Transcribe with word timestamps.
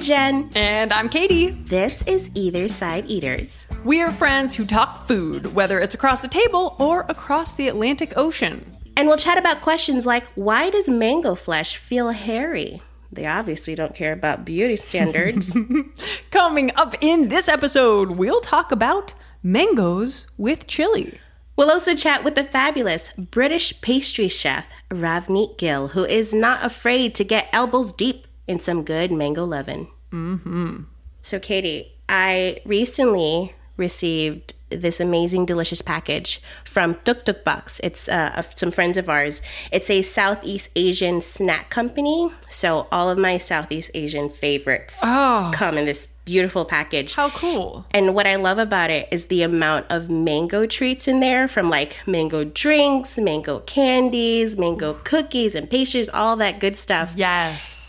I'm 0.00 0.06
Jen. 0.06 0.50
And 0.54 0.94
I'm 0.94 1.10
Katie. 1.10 1.50
This 1.50 2.00
is 2.06 2.30
Either 2.34 2.68
Side 2.68 3.04
Eaters. 3.10 3.68
We 3.84 4.00
are 4.00 4.10
friends 4.10 4.54
who 4.54 4.64
talk 4.64 5.06
food, 5.06 5.54
whether 5.54 5.78
it's 5.78 5.94
across 5.94 6.22
the 6.22 6.28
table 6.28 6.74
or 6.78 7.04
across 7.10 7.52
the 7.52 7.68
Atlantic 7.68 8.14
Ocean. 8.16 8.78
And 8.96 9.06
we'll 9.06 9.18
chat 9.18 9.36
about 9.36 9.60
questions 9.60 10.06
like 10.06 10.26
why 10.36 10.70
does 10.70 10.88
mango 10.88 11.34
flesh 11.34 11.76
feel 11.76 12.12
hairy? 12.12 12.80
They 13.12 13.26
obviously 13.26 13.74
don't 13.74 13.94
care 13.94 14.14
about 14.14 14.46
beauty 14.46 14.76
standards. 14.76 15.54
Coming 16.30 16.74
up 16.76 16.94
in 17.02 17.28
this 17.28 17.46
episode, 17.46 18.12
we'll 18.12 18.40
talk 18.40 18.72
about 18.72 19.12
mangoes 19.42 20.26
with 20.38 20.66
chili. 20.66 21.20
we'll 21.56 21.70
also 21.70 21.94
chat 21.94 22.24
with 22.24 22.36
the 22.36 22.44
fabulous 22.44 23.10
British 23.18 23.78
pastry 23.82 24.28
chef 24.28 24.66
Ravneet 24.88 25.58
Gill, 25.58 25.88
who 25.88 26.06
is 26.06 26.32
not 26.32 26.64
afraid 26.64 27.14
to 27.16 27.22
get 27.22 27.50
elbows 27.52 27.92
deep 27.92 28.26
in 28.50 28.58
some 28.60 28.82
good 28.82 29.10
mango 29.12 29.44
leaven. 29.44 29.86
Mm-hmm. 30.10 30.82
So, 31.22 31.38
Katie, 31.38 31.92
I 32.08 32.60
recently 32.66 33.54
received 33.76 34.54
this 34.70 35.00
amazing, 35.00 35.46
delicious 35.46 35.82
package 35.82 36.40
from 36.64 36.96
Tuk 37.04 37.24
Tuk 37.24 37.44
Box. 37.44 37.80
It's 37.82 38.08
uh, 38.08 38.42
some 38.54 38.70
friends 38.70 38.96
of 38.96 39.08
ours. 39.08 39.40
It's 39.72 39.90
a 39.90 40.02
Southeast 40.02 40.70
Asian 40.76 41.20
snack 41.20 41.70
company. 41.70 42.30
So, 42.48 42.86
all 42.92 43.08
of 43.10 43.18
my 43.18 43.38
Southeast 43.38 43.90
Asian 43.94 44.28
favorites 44.28 44.98
Oh. 45.02 45.50
come 45.54 45.78
in 45.78 45.86
this 45.86 46.06
beautiful 46.24 46.64
package. 46.64 47.14
How 47.14 47.30
cool. 47.30 47.84
And 47.90 48.14
what 48.14 48.26
I 48.26 48.36
love 48.36 48.58
about 48.58 48.90
it 48.90 49.08
is 49.10 49.26
the 49.26 49.42
amount 49.42 49.86
of 49.90 50.08
mango 50.08 50.64
treats 50.66 51.08
in 51.08 51.18
there 51.20 51.48
from 51.48 51.68
like 51.70 51.96
mango 52.06 52.44
drinks, 52.44 53.18
mango 53.18 53.60
candies, 53.60 54.56
mango 54.56 54.94
cookies 55.02 55.56
and 55.56 55.68
pastries, 55.68 56.08
all 56.08 56.36
that 56.36 56.60
good 56.60 56.76
stuff. 56.76 57.14
Yes. 57.16 57.79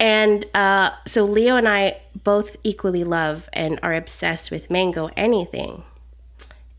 And 0.00 0.46
uh, 0.54 0.90
so 1.06 1.24
Leo 1.24 1.56
and 1.56 1.68
I 1.68 2.00
both 2.24 2.56
equally 2.62 3.04
love 3.04 3.48
and 3.52 3.78
are 3.82 3.94
obsessed 3.94 4.50
with 4.50 4.70
mango 4.70 5.10
anything. 5.16 5.82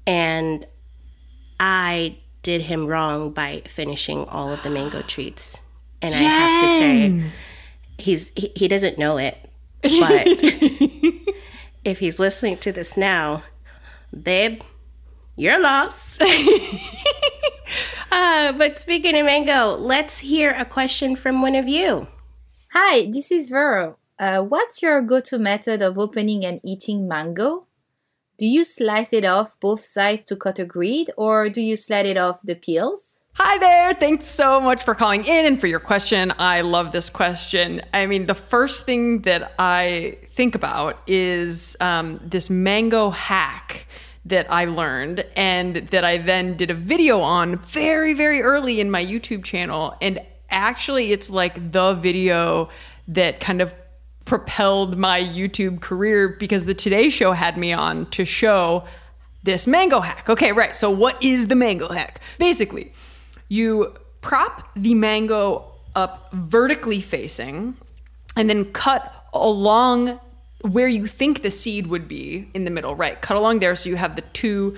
And 0.08 0.66
I 1.60 2.18
did 2.44 2.62
him 2.62 2.88
wrong 2.88 3.32
by 3.32 3.64
finishing 3.68 4.26
all 4.26 4.52
of 4.52 4.64
the 4.64 4.70
mango 4.70 5.02
treats. 5.02 5.60
And 6.02 6.14
I 6.14 6.18
have 6.18 6.64
to 6.64 6.68
say, 6.80 7.32
he's 7.98 8.32
he, 8.36 8.52
he 8.56 8.68
doesn't 8.68 8.98
know 8.98 9.18
it, 9.18 9.38
but 9.82 9.92
if 11.84 12.00
he's 12.00 12.20
listening 12.20 12.58
to 12.60 12.72
this 12.72 12.96
now, 12.96 13.44
babe, 14.24 14.62
you're 15.36 15.62
lost. 15.62 16.22
uh, 18.12 18.54
but 18.54 18.80
speaking 18.80 19.18
of 19.18 19.26
mango, 19.26 19.76
let's 19.76 20.20
hear 20.20 20.52
a 20.52 20.64
question 20.64 21.18
from 21.18 21.42
one 21.42 21.56
of 21.56 21.68
you. 21.68 22.08
Hi, 22.72 23.10
this 23.12 23.32
is 23.32 23.50
Vero. 23.50 23.98
Uh, 24.20 24.44
what's 24.44 24.84
your 24.84 25.02
go 25.02 25.20
to 25.22 25.40
method 25.40 25.82
of 25.82 25.98
opening 25.98 26.46
and 26.46 26.62
eating 26.64 27.08
mango? 27.08 27.66
Do 28.38 28.46
you 28.46 28.64
slice 28.64 29.12
it 29.12 29.26
off 29.26 29.60
both 29.60 29.82
sides 29.82 30.24
to 30.26 30.36
cut 30.36 30.60
a 30.60 30.66
grid, 30.66 31.10
or 31.18 31.50
do 31.50 31.62
you 31.62 31.76
slide 31.76 32.06
it 32.06 32.16
off 32.16 32.44
the 32.44 32.54
peels? 32.54 33.16
Hi 33.34 33.58
there. 33.58 33.96
Thanks 33.96 34.28
so 34.28 34.62
much 34.62 34.84
for 34.84 34.94
calling 34.94 35.26
in 35.26 35.48
and 35.48 35.60
for 35.60 35.66
your 35.66 35.80
question. 35.80 36.32
I 36.38 36.62
love 36.62 36.92
this 36.92 37.10
question. 37.10 37.82
I 37.92 38.06
mean, 38.06 38.28
the 38.28 38.36
first 38.36 38.86
thing 38.86 39.24
that 39.24 39.52
I 39.58 40.20
think 40.30 40.54
about 40.54 41.00
is 41.08 41.76
um, 41.80 42.20
this 42.24 42.52
mango 42.52 43.10
hack 43.10 43.88
that 44.26 44.46
I 44.52 44.66
learned 44.66 45.26
and 45.36 45.78
that 45.78 46.06
I 46.06 46.18
then 46.18 46.56
did 46.56 46.70
a 46.70 46.76
video 46.76 47.22
on 47.22 47.58
very, 47.58 48.14
very 48.14 48.44
early 48.44 48.80
in 48.80 48.92
my 48.92 49.04
YouTube 49.04 49.44
channel. 49.44 49.98
And 50.02 50.20
actually, 50.52 51.12
it's 51.12 51.30
like 51.30 51.72
the 51.72 51.94
video 51.94 52.70
that 53.08 53.40
kind 53.40 53.62
of 53.62 53.74
propelled 54.26 54.98
my 54.98 55.20
YouTube 55.22 55.82
career 55.82 56.30
because 56.30 56.66
the 56.66 56.74
Today 56.74 57.10
Show 57.10 57.34
had 57.34 57.58
me 57.58 57.74
on 57.74 58.06
to 58.12 58.26
show 58.26 58.86
this 59.44 59.66
mango 59.66 60.00
hack. 60.00 60.30
Okay, 60.30 60.52
right. 60.52 60.76
So, 60.76 60.90
what 60.90 61.22
is 61.24 61.48
the 61.48 61.56
mango 61.56 61.90
hack? 61.90 62.22
Basically, 62.38 62.94
you 63.48 63.96
prop 64.22 64.70
the 64.76 64.94
mango 64.94 65.66
up 65.96 66.30
vertically 66.34 67.02
facing 67.02 67.76
and 68.36 68.50
then 68.50 68.66
cut 68.72 69.26
along 69.34 70.20
where 70.62 70.88
you 70.88 71.08
think 71.08 71.42
the 71.42 71.52
seed 71.52 71.88
would 71.88 72.08
be 72.08 72.50
in 72.54 72.66
the 72.66 72.72
middle, 72.72 72.96
right? 72.96 73.22
Cut 73.22 73.38
along 73.38 73.60
there 73.60 73.76
so 73.76 73.90
you 73.90 73.96
have 73.96 74.16
the 74.16 74.22
2 74.22 74.72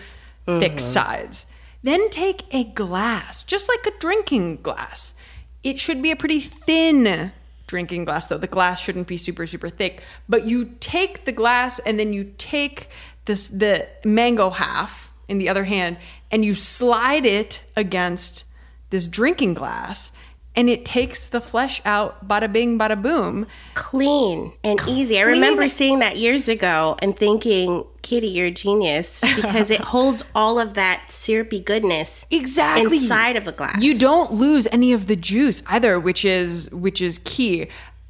thick 0.45 0.73
uh-huh. 0.73 0.77
sides. 0.77 1.45
Then 1.83 2.09
take 2.09 2.43
a 2.51 2.63
glass, 2.63 3.43
just 3.43 3.67
like 3.67 3.85
a 3.93 3.97
drinking 3.99 4.61
glass. 4.61 5.15
It 5.63 5.79
should 5.79 6.01
be 6.01 6.11
a 6.11 6.15
pretty 6.15 6.39
thin 6.39 7.31
drinking 7.67 8.05
glass, 8.05 8.27
though. 8.27 8.37
The 8.37 8.47
glass 8.47 8.81
shouldn't 8.81 9.07
be 9.07 9.17
super, 9.17 9.47
super 9.47 9.69
thick. 9.69 10.03
But 10.27 10.45
you 10.45 10.75
take 10.79 11.25
the 11.25 11.31
glass 11.31 11.79
and 11.79 11.99
then 11.99 12.13
you 12.13 12.33
take 12.37 12.89
this 13.25 13.47
the 13.47 13.87
mango 14.03 14.49
half 14.49 15.11
in 15.27 15.37
the 15.37 15.47
other 15.47 15.63
hand 15.63 15.97
and 16.31 16.43
you 16.43 16.53
slide 16.53 17.25
it 17.25 17.63
against 17.75 18.43
this 18.89 19.07
drinking 19.07 19.53
glass 19.53 20.11
and 20.55 20.69
it 20.69 20.83
takes 20.83 21.27
the 21.27 21.39
flesh 21.39 21.81
out 21.85 22.27
bada 22.27 22.51
bing 22.51 22.77
bada 22.77 23.01
boom 23.01 23.47
Clean 23.73 24.51
and 24.63 24.79
easy. 24.87 25.17
I 25.19 25.23
remember 25.23 25.67
seeing 25.69 25.99
that 25.99 26.17
years 26.17 26.49
ago 26.49 26.97
and 26.99 27.15
thinking, 27.15 27.85
Kitty, 28.01 28.27
you're 28.27 28.47
a 28.47 28.51
genius 28.51 29.21
because 29.35 29.69
it 29.71 29.79
holds 29.81 30.23
all 30.35 30.59
of 30.59 30.73
that 30.73 31.03
syrupy 31.09 31.59
goodness 31.61 32.25
exactly 32.31 32.97
inside 32.97 33.35
of 33.35 33.47
a 33.47 33.51
glass. 33.51 33.81
you 33.81 33.97
don't 33.97 34.33
lose 34.33 34.67
any 34.71 34.91
of 34.91 35.07
the 35.07 35.15
juice 35.15 35.63
either 35.67 35.99
which 35.99 36.25
is 36.25 36.69
which 36.71 37.01
is 37.01 37.19
key 37.23 37.67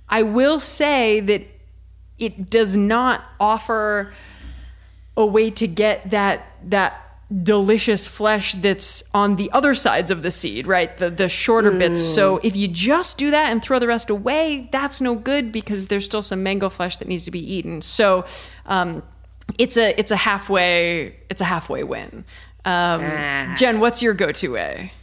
i 0.10 0.22
will 0.24 0.60
say 0.60 1.20
that 1.20 1.44
it 2.18 2.50
does 2.50 2.76
not 2.76 3.24
offer 3.40 4.14
a 5.18 5.26
way 5.26 5.50
to 5.52 5.68
get 5.68 6.10
that 6.10 6.46
that 6.64 7.11
delicious 7.32 8.08
flesh 8.08 8.54
that's 8.56 9.04
on 9.14 9.38
the 9.38 9.50
other 9.52 9.74
sides 9.74 10.12
of 10.12 10.22
the 10.22 10.32
seed, 10.32 10.68
right? 10.68 10.98
The 10.98 11.10
the 11.10 11.30
shorter 11.30 11.72
bits. 11.72 12.02
So 12.04 12.40
if 12.44 12.56
you 12.56 12.68
just 12.68 13.18
do 13.18 13.32
that 13.32 13.52
and 13.52 13.62
throw 13.62 13.80
the 13.80 13.88
rest 13.88 14.10
away, 14.10 14.70
that's 14.72 15.00
no 15.00 15.16
good 15.16 15.52
because 15.52 15.88
there's 15.88 16.06
still 16.06 16.22
some 16.22 16.44
mango 16.44 16.70
flesh 16.70 16.98
that 16.98 17.08
needs 17.08 17.26
to 17.26 17.32
be 17.32 17.40
eaten. 17.40 17.82
So 17.82 18.26
um, 18.66 19.04
it's 19.58 19.78
a 19.78 19.98
it's 20.00 20.12
a 20.12 20.18
halfway 20.18 21.16
it's 21.30 21.42
a 21.42 21.46
halfway 21.46 21.84
win. 21.84 22.26
Um, 22.66 23.02
Jen, 23.56 23.80
what's 23.80 24.04
your 24.04 24.14
go-to 24.14 24.50
way? 24.50 24.94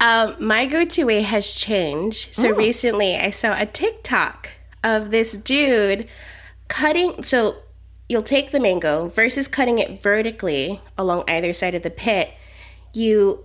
Um, 0.00 0.34
my 0.40 0.66
go-to 0.66 1.04
way 1.04 1.22
has 1.22 1.54
changed. 1.54 2.34
So 2.34 2.50
recently, 2.50 3.16
I 3.16 3.30
saw 3.30 3.54
a 3.58 3.66
TikTok 3.66 4.48
of 4.82 5.10
this 5.10 5.32
dude 5.32 6.08
cutting. 6.68 7.22
So 7.22 7.56
you'll 8.08 8.22
take 8.22 8.50
the 8.50 8.60
mango 8.60 9.08
versus 9.08 9.48
cutting 9.48 9.78
it 9.78 10.02
vertically 10.02 10.80
along 10.96 11.24
either 11.28 11.52
side 11.52 11.74
of 11.74 11.82
the 11.82 11.90
pit. 11.90 12.30
You 12.92 13.44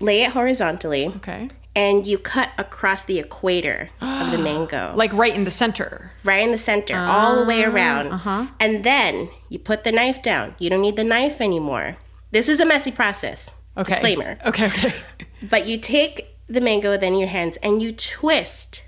lay 0.00 0.22
it 0.22 0.30
horizontally, 0.32 1.06
Okay. 1.16 1.48
and 1.74 2.06
you 2.06 2.18
cut 2.18 2.50
across 2.58 3.04
the 3.04 3.18
equator 3.18 3.90
of 4.00 4.30
the 4.32 4.38
mango, 4.50 4.92
Like 4.96 5.12
right 5.12 5.34
in 5.34 5.44
the 5.44 5.50
center. 5.50 6.12
right 6.24 6.42
in 6.42 6.50
the 6.52 6.58
center, 6.58 6.96
all 6.98 7.36
the 7.36 7.44
way 7.44 7.64
ah, 7.64 7.70
around. 7.70 8.08
Uh-huh. 8.12 8.46
And 8.60 8.82
then 8.84 9.28
you 9.48 9.58
put 9.58 9.84
the 9.84 9.92
knife 9.92 10.22
down. 10.22 10.54
You 10.58 10.70
don't 10.70 10.82
need 10.82 10.96
the 10.96 11.04
knife 11.04 11.40
anymore. 11.40 11.96
This 12.32 12.48
is 12.48 12.60
a 12.60 12.66
messy 12.66 12.90
process. 12.92 13.52
Okay. 13.76 13.92
Disclaimer. 13.94 14.38
Okay, 14.46 14.66
okay. 14.66 14.94
But 15.42 15.66
you 15.66 15.78
take 15.78 16.34
the 16.48 16.60
mango 16.60 16.96
then 16.96 17.12
in 17.14 17.18
your 17.18 17.28
hands 17.28 17.56
and 17.62 17.82
you 17.82 17.92
twist 17.92 18.82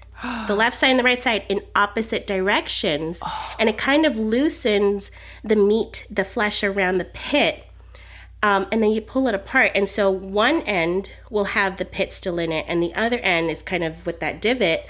the 0.47 0.55
left 0.55 0.77
side 0.77 0.91
and 0.91 0.99
the 0.99 1.05
right 1.05 1.23
side 1.23 1.45
in 1.49 1.63
opposite 1.77 2.27
directions. 2.27 3.21
And 3.59 3.69
it 3.69 3.79
kind 3.79 4.05
of 4.05 4.17
loosens 4.17 5.11
the 5.45 5.57
meat, 5.57 6.07
the 6.11 6.25
flesh 6.25 6.65
around 6.65 6.99
the 6.99 7.05
pit. 7.05 7.65
Um, 8.43 8.67
and 8.71 8.83
then 8.83 8.91
you 8.91 9.01
pull 9.01 9.27
it 9.29 9.35
apart. 9.35 9.73
And 9.75 9.89
so 9.89 10.11
one 10.11 10.63
end 10.63 11.13
will 11.31 11.45
have 11.45 11.77
the 11.77 11.85
pit 11.85 12.13
still 12.13 12.39
in 12.39 12.53
it, 12.53 12.65
and 12.69 12.83
the 12.83 12.95
other 12.95 13.19
end 13.19 13.51
is 13.51 13.63
kind 13.63 13.83
of 13.83 14.07
with 14.07 14.21
that 14.21 14.41
divot. 14.41 14.87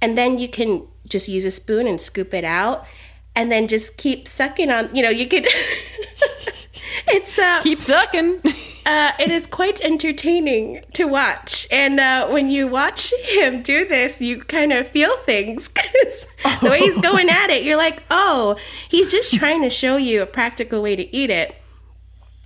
And 0.00 0.16
then 0.16 0.38
you 0.38 0.48
can 0.48 0.86
just 1.08 1.28
use 1.28 1.44
a 1.44 1.50
spoon 1.50 1.86
and 1.86 2.00
scoop 2.00 2.32
it 2.32 2.44
out, 2.44 2.86
and 3.34 3.50
then 3.50 3.66
just 3.66 3.96
keep 3.96 4.28
sucking 4.28 4.70
on. 4.70 4.94
You 4.94 5.02
know, 5.02 5.10
you 5.10 5.26
could. 5.26 5.46
it's 7.08 7.36
uh, 7.36 7.60
Keep 7.62 7.82
sucking. 7.82 8.42
uh, 8.86 9.12
it 9.18 9.30
is 9.30 9.46
quite 9.46 9.80
entertaining 9.80 10.82
to 10.92 11.06
watch. 11.06 11.66
And 11.70 11.98
uh, 11.98 12.28
when 12.28 12.50
you 12.50 12.66
watch 12.68 13.12
him 13.24 13.62
do 13.62 13.84
this, 13.86 14.20
you 14.20 14.40
kind 14.40 14.72
of 14.72 14.88
feel 14.88 15.16
things 15.18 15.68
because 15.74 16.26
the 16.60 16.70
way 16.70 16.80
he's 16.80 16.98
going 16.98 17.28
at 17.28 17.50
it, 17.50 17.62
you're 17.62 17.76
like, 17.76 18.02
oh, 18.10 18.56
he's 18.88 19.10
just 19.10 19.34
trying 19.34 19.62
to 19.62 19.70
show 19.70 19.96
you 19.96 20.22
a 20.22 20.26
practical 20.26 20.82
way 20.82 20.96
to 20.96 21.16
eat 21.16 21.30
it. 21.30 21.56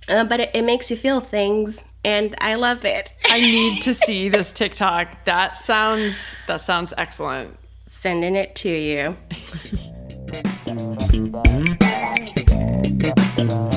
Uh, 0.07 0.23
but 0.23 0.39
it, 0.39 0.51
it 0.53 0.63
makes 0.63 0.89
you 0.89 0.97
feel 0.97 1.19
things, 1.19 1.83
and 2.03 2.35
I 2.39 2.55
love 2.55 2.83
it. 2.85 3.09
I 3.25 3.39
need 3.41 3.81
to 3.83 3.93
see 3.93 4.29
this 4.29 4.51
TikTok. 4.51 5.25
That 5.25 5.55
sounds 5.55 6.35
that 6.47 6.61
sounds 6.61 6.93
excellent. 6.97 7.57
Sending 7.87 8.35
it 8.35 8.55
to 8.55 8.69
you. 8.69 9.15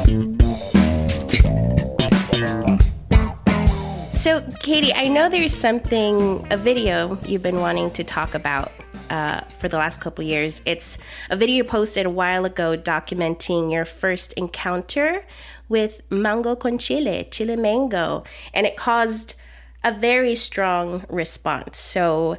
So, 4.23 4.41
Katie, 4.61 4.95
I 4.95 5.09
know 5.09 5.29
there's 5.29 5.53
something, 5.53 6.47
a 6.53 6.57
video 6.57 7.19
you've 7.27 7.43
been 7.43 7.59
wanting 7.59 7.91
to 7.91 8.05
talk 8.05 8.37
about 8.37 8.71
uh, 9.11 9.41
for 9.59 9.67
the 9.67 9.77
last 9.77 10.01
couple 10.01 10.23
years. 10.23 10.61
It's 10.65 10.97
a 11.29 11.37
video 11.37 11.65
posted 11.65 12.07
a 12.07 12.11
while 12.11 12.45
ago 12.45 12.79
documenting 12.79 13.73
your 13.73 13.85
first 13.85 14.33
encounter 14.35 15.25
with 15.69 16.03
mango 16.09 16.55
con 16.55 16.79
chile, 16.79 17.27
chile 17.33 17.57
mango, 17.57 18.23
and 18.55 18.65
it 18.65 18.77
caused 18.77 19.35
a 19.83 19.93
very 19.93 20.37
strong 20.37 21.05
response. 21.09 21.79
So, 21.79 22.39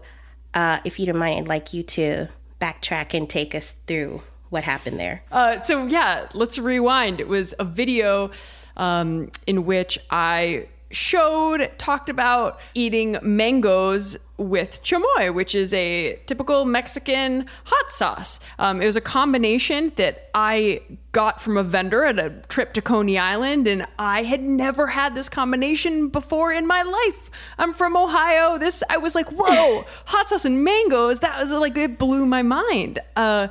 uh, 0.54 0.80
if 0.86 1.02
you 1.02 1.06
don't 1.06 1.18
mind, 1.18 1.38
I'd 1.40 1.48
like 1.50 1.74
you 1.74 1.84
to 1.84 2.30
backtrack 2.62 3.14
and 3.14 3.30
take 3.30 3.54
us 3.54 3.76
through 3.88 4.24
what 4.50 4.64
happened 4.64 5.02
there. 5.02 5.26
Uh, 5.34 5.60
so 5.60 5.86
yeah, 5.88 6.30
let's 6.34 6.58
rewind. 6.58 7.20
It 7.20 7.28
was 7.28 7.54
a 7.60 7.66
video 7.66 8.32
um, 8.78 9.32
in 9.46 9.66
which 9.66 10.00
I 10.10 10.68
showed, 10.94 11.72
talked 11.78 12.10
about 12.10 12.60
eating 12.74 13.18
mangoes 13.22 14.18
with 14.38 14.84
chamoy, 14.84 15.34
which 15.34 15.54
is 15.54 15.74
a 15.74 16.20
typical 16.26 16.66
Mexican 16.66 17.46
hot 17.66 17.92
sauce. 17.92 18.40
Um, 18.60 18.82
it 18.82 18.86
was 18.86 18.96
a 18.96 19.02
combination 19.02 19.92
that 19.96 20.30
I 20.34 20.82
got 21.12 21.42
from 21.42 21.58
a 21.58 21.64
vendor 21.64 22.06
at 22.06 22.20
a 22.20 22.30
trip 22.48 22.74
to 22.74 22.82
Coney 22.82 23.18
Island, 23.18 23.68
and 23.68 23.86
I 24.00 24.24
had 24.24 24.42
never 24.42 24.88
had 24.88 25.16
this 25.16 25.30
combination 25.30 26.10
before 26.10 26.52
in 26.52 26.66
my 26.66 26.82
life. 26.82 27.30
I'm 27.58 27.74
from 27.74 27.96
Ohio. 27.96 28.58
This 28.58 28.84
I 28.90 28.98
was 28.98 29.16
like, 29.16 29.30
whoa, 29.30 29.86
hot 30.06 30.30
sauce 30.30 30.46
and 30.46 30.64
mangoes. 30.64 31.20
That 31.20 31.40
was 31.40 31.52
like 31.52 31.78
it 31.78 31.98
blew 31.98 32.26
my 32.26 32.42
mind. 32.42 33.00
Uh, 33.16 33.50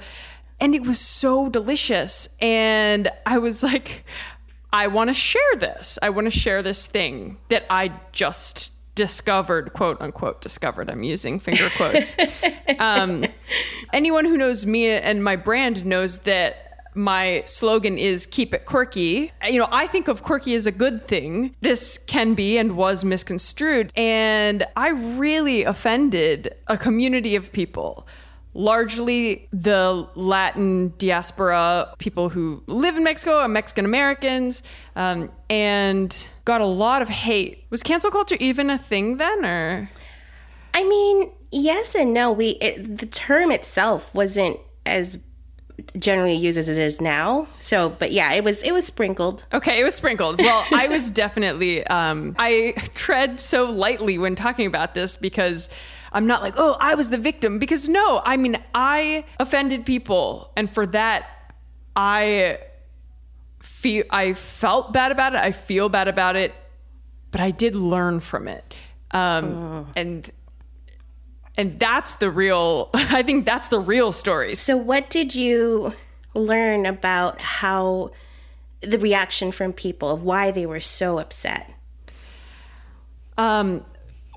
and 0.61 0.77
it 0.77 0.83
was 0.83 1.01
so 1.01 1.49
delicious, 1.49 2.29
and 2.41 3.11
I 3.27 3.39
was 3.39 3.63
like. 3.63 4.05
I 4.73 4.87
want 4.87 5.09
to 5.09 5.15
share 5.15 5.57
this. 5.59 5.99
I 6.03 6.11
want 6.11 6.27
to 6.27 6.31
share 6.31 6.63
this 6.63 6.87
thing 6.87 7.39
that 7.49 7.67
I 7.69 7.93
just 8.13 8.73
discovered, 8.95 9.73
quote 9.73 10.01
unquote, 10.01 10.41
discovered. 10.41 10.91
I'm 10.91 11.03
using 11.03 11.39
finger 11.39 11.69
quotes. 11.77 12.17
um, 12.79 13.27
anyone 13.93 14.25
who 14.25 14.37
knows 14.37 14.67
me 14.67 14.89
and 14.89 15.23
my 15.23 15.37
brand 15.37 15.85
knows 15.85 16.19
that 16.21 16.69
my 16.95 17.43
slogan 17.47 17.97
is 17.97 18.27
keep 18.27 18.53
it 18.53 18.67
quirky. 18.67 19.33
You 19.49 19.59
know, 19.59 19.69
I 19.73 19.87
think 19.87 20.09
of 20.09 20.23
quirky 20.23 20.55
as 20.55 20.67
a 20.67 20.73
good 20.73 21.09
thing. 21.09 21.55
This 21.63 21.99
can 21.99 22.35
be 22.35 22.59
and 22.59 22.77
was 22.77 23.05
misconstrued. 23.05 23.93
And 23.97 24.67
I 24.77 24.91
really 24.91 25.65
offended 25.65 26.55
a 26.67 26.77
community 26.77 27.35
of 27.35 27.53
people 27.53 28.07
largely 28.55 29.49
the 29.53 30.07
Latin 30.15 30.93
diaspora, 30.99 31.95
people 31.99 32.29
who 32.29 32.63
live 32.67 32.97
in 32.97 33.05
Mexico 33.05 33.39
are 33.39 33.49
Mexican 33.49 33.85
Americans, 33.85 34.63
um, 34.97 35.31
and 35.49 36.27
got 36.45 36.61
a 36.61 36.67
lot 36.67 37.03
of 37.03 37.09
hate. 37.09 37.65
Was 37.71 37.83
cancel 37.83 38.11
culture 38.11 38.37
even 38.41 38.71
a 38.71 38.79
thing 38.79 39.17
then, 39.17 39.45
or? 39.45 39.91
I 40.75 40.85
mean, 40.85 41.33
yes 41.51 41.95
and 41.95 42.13
no. 42.13 42.33
We 42.33 42.51
it, 42.61 42.99
the 42.99 43.07
term 43.07 43.51
itself 43.51 44.13
wasn't 44.15 44.59
as 44.85 45.19
generally 45.99 46.35
used 46.35 46.59
as 46.59 46.69
it 46.69 46.79
is 46.79 47.01
now. 47.01 47.49
So, 47.59 47.91
but 47.91 48.13
yeah, 48.13 48.33
it 48.33 48.45
was 48.45 48.63
it 48.63 48.73
was 48.73 48.87
sprinkled. 48.87 49.45
Okay, 49.53 49.81
it 49.81 49.85
was 49.85 49.95
sprinkled. 49.95 50.39
Well, 50.39 50.65
I 50.73 50.89
was 50.89 51.11
definitely 51.11 51.87
um, 51.87 52.35
I 52.39 52.75
tread 52.95 53.41
so 53.41 53.65
lightly 53.65 54.19
when 54.19 54.35
talking 54.35 54.67
about 54.67 54.95
this 54.95 55.17
because 55.17 55.69
I'm 56.13 56.27
not 56.27 56.43
like, 56.43 56.55
oh, 56.57 56.77
I 56.81 56.95
was 56.95 57.11
the 57.11 57.19
victim. 57.19 57.59
Because 57.59 57.89
no, 57.89 58.23
I 58.25 58.37
mean, 58.37 58.59
I 58.75 59.25
offended 59.41 59.85
people. 59.85 60.53
And 60.57 60.71
for 60.71 60.87
that, 60.87 61.27
I 61.97 62.59
feel 63.61 64.05
I 64.11 64.35
felt 64.35 64.93
bad 64.93 65.13
about 65.13 65.35
it. 65.35 65.41
I 65.41 65.53
feel 65.53 65.89
bad 65.89 66.09
about 66.09 66.37
it, 66.37 66.55
but 67.31 67.41
I 67.41 67.51
did 67.51 67.75
learn 67.75 68.21
from 68.21 68.49
it. 68.49 68.75
Um, 69.11 69.91
and 69.95 70.31
and 71.57 71.79
that's 71.79 72.15
the 72.15 72.31
real 72.31 72.91
I 72.95 73.23
think 73.23 73.47
that's 73.47 73.69
the 73.69 73.81
real 73.81 74.13
story. 74.13 74.55
So, 74.55 74.77
what 74.77 75.11
did 75.11 75.35
you 75.35 75.95
learn 76.35 76.87
about 76.87 77.41
how 77.41 78.11
the 78.81 78.99
reaction 78.99 79.53
from 79.53 79.73
people 79.73 80.11
of 80.11 80.23
why 80.23 80.51
they 80.51 80.67
were 80.67 80.81
so 80.81 81.19
upset? 81.19 81.71
Um, 83.39 83.85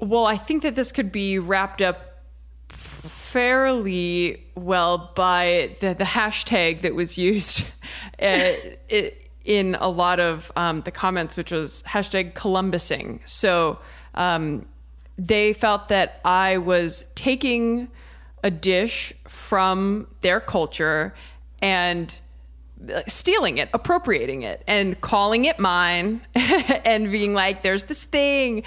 well, 0.02 0.26
I 0.26 0.38
think 0.38 0.64
that 0.64 0.76
this 0.76 0.92
could 0.92 1.12
be 1.12 1.40
wrapped 1.40 1.82
up 1.82 2.24
fairly 2.70 4.44
well 4.56 5.12
by 5.16 5.76
the, 5.82 5.94
the 5.94 6.04
hashtag 6.04 6.82
that 6.82 6.96
was 6.96 7.18
used 7.18 7.66
uh, 8.22 8.54
in 9.44 9.76
a 9.80 9.90
lot 9.90 10.20
of 10.20 10.52
um, 10.56 10.82
the 10.82 10.92
comments, 10.92 11.38
which 11.38 11.52
was 11.52 11.84
hashtag 11.84 12.34
Columbusing. 12.34 13.20
So 13.26 13.80
um, 14.16 14.66
they 15.18 15.54
felt 15.54 15.90
that 15.90 16.20
I 16.26 16.58
was 16.58 17.06
taking 17.16 17.90
a 18.44 18.52
dish 18.52 19.14
from 19.28 20.08
their 20.22 20.40
culture 20.40 21.14
and 21.62 22.20
stealing 23.08 23.58
it, 23.58 23.70
appropriating 23.74 24.44
it, 24.44 24.64
and 24.68 25.00
calling 25.02 25.46
it 25.46 25.60
mine, 25.60 26.22
and 26.36 27.12
being 27.12 27.34
like, 27.34 27.64
"There's 27.64 27.86
this 27.86 28.04
thing," 28.04 28.64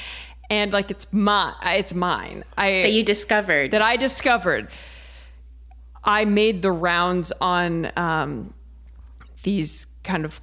and 0.50 0.72
like 0.72 0.90
it's 0.90 1.12
my, 1.12 1.54
it's 1.62 1.94
mine. 1.94 2.44
I 2.56 2.82
That 2.82 2.92
you 2.92 3.04
discovered. 3.04 3.70
that 3.72 3.82
I 3.82 3.96
discovered. 3.96 4.68
I 6.04 6.24
made 6.24 6.62
the 6.62 6.72
rounds 6.72 7.32
on 7.40 7.90
um, 7.96 8.54
these 9.42 9.86
kind 10.04 10.24
of 10.24 10.40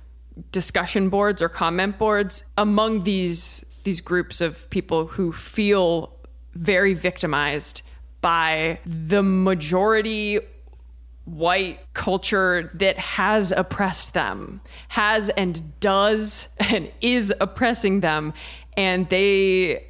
discussion 0.52 1.10
boards 1.10 1.42
or 1.42 1.50
comment 1.50 1.98
boards 1.98 2.44
among 2.58 3.04
these 3.04 3.64
these 3.84 4.02
groups 4.02 4.42
of 4.42 4.70
people 4.70 5.08
who 5.08 5.32
feel 5.32 6.12
very 6.54 6.94
victimized 6.94 7.84
by 8.20 8.80
the 8.86 9.22
majority 9.22 10.40
white 11.26 11.80
culture 11.94 12.72
that 12.76 12.98
has 12.98 13.52
oppressed 13.52 14.14
them, 14.14 14.62
has 14.90 15.30
and 15.30 15.80
does 15.80 16.50
and 16.58 16.92
is 17.02 17.34
oppressing 17.40 18.00
them. 18.00 18.34
And 18.78 19.10
they, 19.10 19.86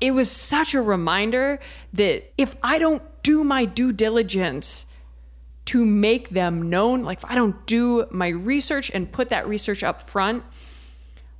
it 0.00 0.12
was 0.12 0.30
such 0.30 0.74
a 0.74 0.82
reminder 0.82 1.58
that 1.92 2.32
if 2.36 2.54
I 2.62 2.78
don't 2.78 3.02
do 3.22 3.42
my 3.44 3.64
due 3.64 3.92
diligence 3.92 4.86
to 5.66 5.84
make 5.84 6.30
them 6.30 6.68
known, 6.68 7.02
like 7.02 7.18
if 7.18 7.24
I 7.24 7.34
don't 7.34 7.66
do 7.66 8.06
my 8.10 8.28
research 8.28 8.90
and 8.94 9.10
put 9.10 9.30
that 9.30 9.48
research 9.48 9.82
up 9.82 10.08
front, 10.08 10.44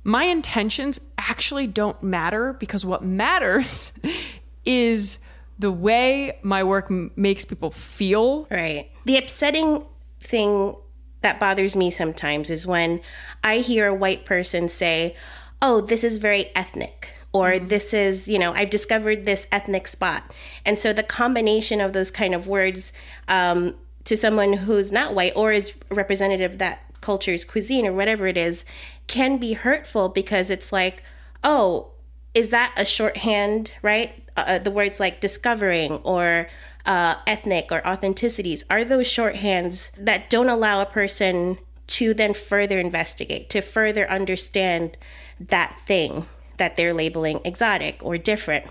my 0.03 0.23
intentions 0.23 0.99
actually 1.17 1.67
don't 1.67 2.01
matter 2.01 2.53
because 2.53 2.85
what 2.85 3.03
matters 3.03 3.93
is 4.65 5.19
the 5.59 5.71
way 5.71 6.39
my 6.41 6.63
work 6.63 6.87
m- 6.89 7.11
makes 7.15 7.45
people 7.45 7.71
feel 7.71 8.47
Right. 8.49 8.89
The 9.05 9.17
upsetting 9.17 9.85
thing 10.21 10.75
that 11.21 11.39
bothers 11.39 11.75
me 11.75 11.89
sometimes 11.89 12.49
is 12.49 12.67
when 12.67 13.01
I 13.43 13.59
hear 13.59 13.87
a 13.87 13.93
white 13.95 14.25
person 14.25 14.69
say, 14.69 15.15
Oh, 15.61 15.81
this 15.81 16.03
is 16.03 16.17
very 16.17 16.55
ethnic. 16.55 17.09
Or 17.37 17.59
this 17.59 17.93
is, 17.93 18.27
you 18.27 18.39
know, 18.39 18.51
I've 18.53 18.71
discovered 18.71 19.25
this 19.25 19.45
ethnic 19.51 19.87
spot. 19.87 20.23
And 20.65 20.79
so 20.79 20.91
the 20.91 21.03
combination 21.03 21.79
of 21.79 21.93
those 21.93 22.09
kind 22.09 22.33
of 22.33 22.47
words 22.47 22.93
um, 23.27 23.75
to 24.05 24.17
someone 24.17 24.53
who's 24.53 24.91
not 24.91 25.13
white 25.13 25.33
or 25.35 25.51
is 25.51 25.73
representative 25.91 26.53
of 26.53 26.57
that 26.57 26.79
culture's 27.01 27.45
cuisine 27.45 27.85
or 27.85 27.93
whatever 27.93 28.25
it 28.25 28.37
is 28.37 28.65
can 29.05 29.37
be 29.37 29.53
hurtful 29.53 30.09
because 30.09 30.49
it's 30.49 30.73
like, 30.73 31.03
oh, 31.43 31.91
is 32.33 32.49
that 32.49 32.73
a 32.75 32.85
shorthand, 32.85 33.71
right? 33.81 34.23
Uh, 34.35 34.57
the 34.57 34.71
words 34.71 34.99
like 34.99 35.21
discovering 35.21 35.93
or 36.03 36.47
uh, 36.85 37.15
ethnic 37.27 37.71
or 37.71 37.81
authenticities 37.81 38.63
are 38.69 38.83
those 38.83 39.07
shorthands 39.07 39.91
that 39.97 40.29
don't 40.29 40.49
allow 40.49 40.81
a 40.81 40.85
person 40.85 41.59
to 41.85 42.13
then 42.13 42.33
further 42.33 42.79
investigate, 42.79 43.49
to 43.49 43.61
further 43.61 44.09
understand 44.09 44.97
that 45.39 45.77
thing 45.85 46.25
that 46.57 46.77
they're 46.77 46.93
labeling 46.93 47.39
exotic 47.43 47.99
or 48.01 48.17
different. 48.17 48.65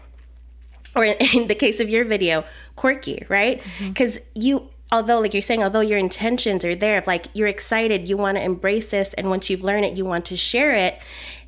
Or 0.94 1.04
in 1.04 1.48
the 1.48 1.54
case 1.54 1.80
of 1.80 1.88
your 1.88 2.04
video, 2.04 2.44
quirky, 2.74 3.24
right? 3.28 3.62
Because 3.80 4.16
mm-hmm. 4.16 4.40
you 4.40 4.70
although 4.92 5.18
like 5.20 5.34
you're 5.34 5.42
saying 5.42 5.62
although 5.62 5.80
your 5.80 5.98
intentions 5.98 6.64
are 6.64 6.74
there 6.74 6.98
of 6.98 7.06
like 7.06 7.26
you're 7.34 7.48
excited 7.48 8.08
you 8.08 8.16
want 8.16 8.36
to 8.36 8.42
embrace 8.42 8.90
this 8.90 9.14
and 9.14 9.28
once 9.28 9.50
you've 9.50 9.64
learned 9.64 9.84
it 9.84 9.96
you 9.96 10.04
want 10.04 10.24
to 10.24 10.36
share 10.36 10.72
it 10.72 10.98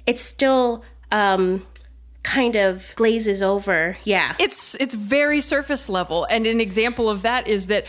it's 0.07 0.23
still 0.23 0.85
um 1.12 1.64
kind 2.25 2.57
of 2.57 2.92
glazes 2.97 3.42
over 3.42 3.97
yeah 4.04 4.35
it's 4.38 4.75
it's 4.76 4.95
very 4.95 5.40
surface 5.40 5.88
level 5.88 6.26
and 6.30 6.47
an 6.47 6.61
example 6.61 7.09
of 7.09 7.23
that 7.23 7.47
is 7.47 7.68
that 7.68 7.87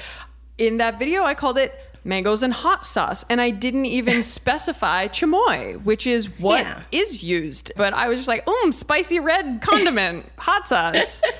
in 0.57 0.77
that 0.77 0.99
video 0.99 1.23
i 1.23 1.33
called 1.33 1.57
it 1.57 1.88
mangoes 2.03 2.43
and 2.43 2.53
hot 2.53 2.85
sauce 2.85 3.25
and 3.29 3.41
i 3.41 3.49
didn't 3.49 3.85
even 3.85 4.23
specify 4.37 5.07
chamoy 5.07 5.81
which 5.83 6.07
is 6.07 6.27
what 6.39 6.61
yeah. 6.61 6.83
is 6.91 7.23
used 7.23 7.71
but 7.75 7.93
i 7.93 8.07
was 8.07 8.19
just 8.19 8.27
like 8.27 8.47
um 8.47 8.71
spicy 8.71 9.19
red 9.19 9.61
condiment 9.61 10.25
hot 10.37 10.67
sauce 10.67 11.21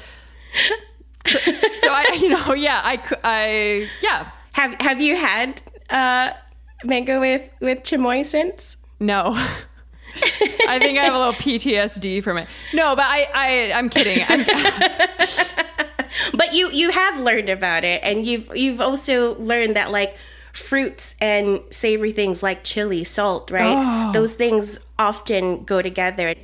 so, 1.25 1.39
so, 1.39 1.89
I, 1.91 2.17
you 2.19 2.29
know, 2.29 2.53
yeah, 2.53 2.81
I, 2.83 2.99
I, 3.23 3.89
yeah. 4.01 4.29
Have 4.53 4.75
Have 4.81 5.01
you 5.01 5.15
had 5.15 5.61
uh, 5.89 6.31
mango 6.83 7.19
with 7.19 7.49
with 7.61 7.79
chamoy 7.83 8.25
since? 8.25 8.77
No. 8.99 9.33
I 10.67 10.79
think 10.79 10.97
I 10.97 11.03
have 11.03 11.13
a 11.13 11.17
little 11.17 11.33
PTSD 11.33 12.23
from 12.23 12.37
it. 12.39 12.47
No, 12.73 12.95
but 12.95 13.05
I, 13.07 13.27
I, 13.33 13.71
I'm 13.73 13.89
kidding. 13.89 14.25
I'm, 14.27 14.43
but 16.33 16.53
you, 16.53 16.69
you 16.71 16.89
have 16.89 17.19
learned 17.19 17.47
about 17.47 17.85
it, 17.85 18.01
and 18.03 18.25
you've, 18.25 18.51
you've 18.55 18.81
also 18.81 19.37
learned 19.37 19.75
that 19.75 19.91
like 19.91 20.17
fruits 20.53 21.15
and 21.19 21.61
savory 21.69 22.11
things 22.11 22.41
like 22.43 22.63
chili, 22.63 23.03
salt, 23.03 23.51
right? 23.51 23.75
Oh. 23.75 24.11
Those 24.11 24.33
things 24.33 24.79
often 24.97 25.63
go 25.63 25.81
together. 25.81 26.35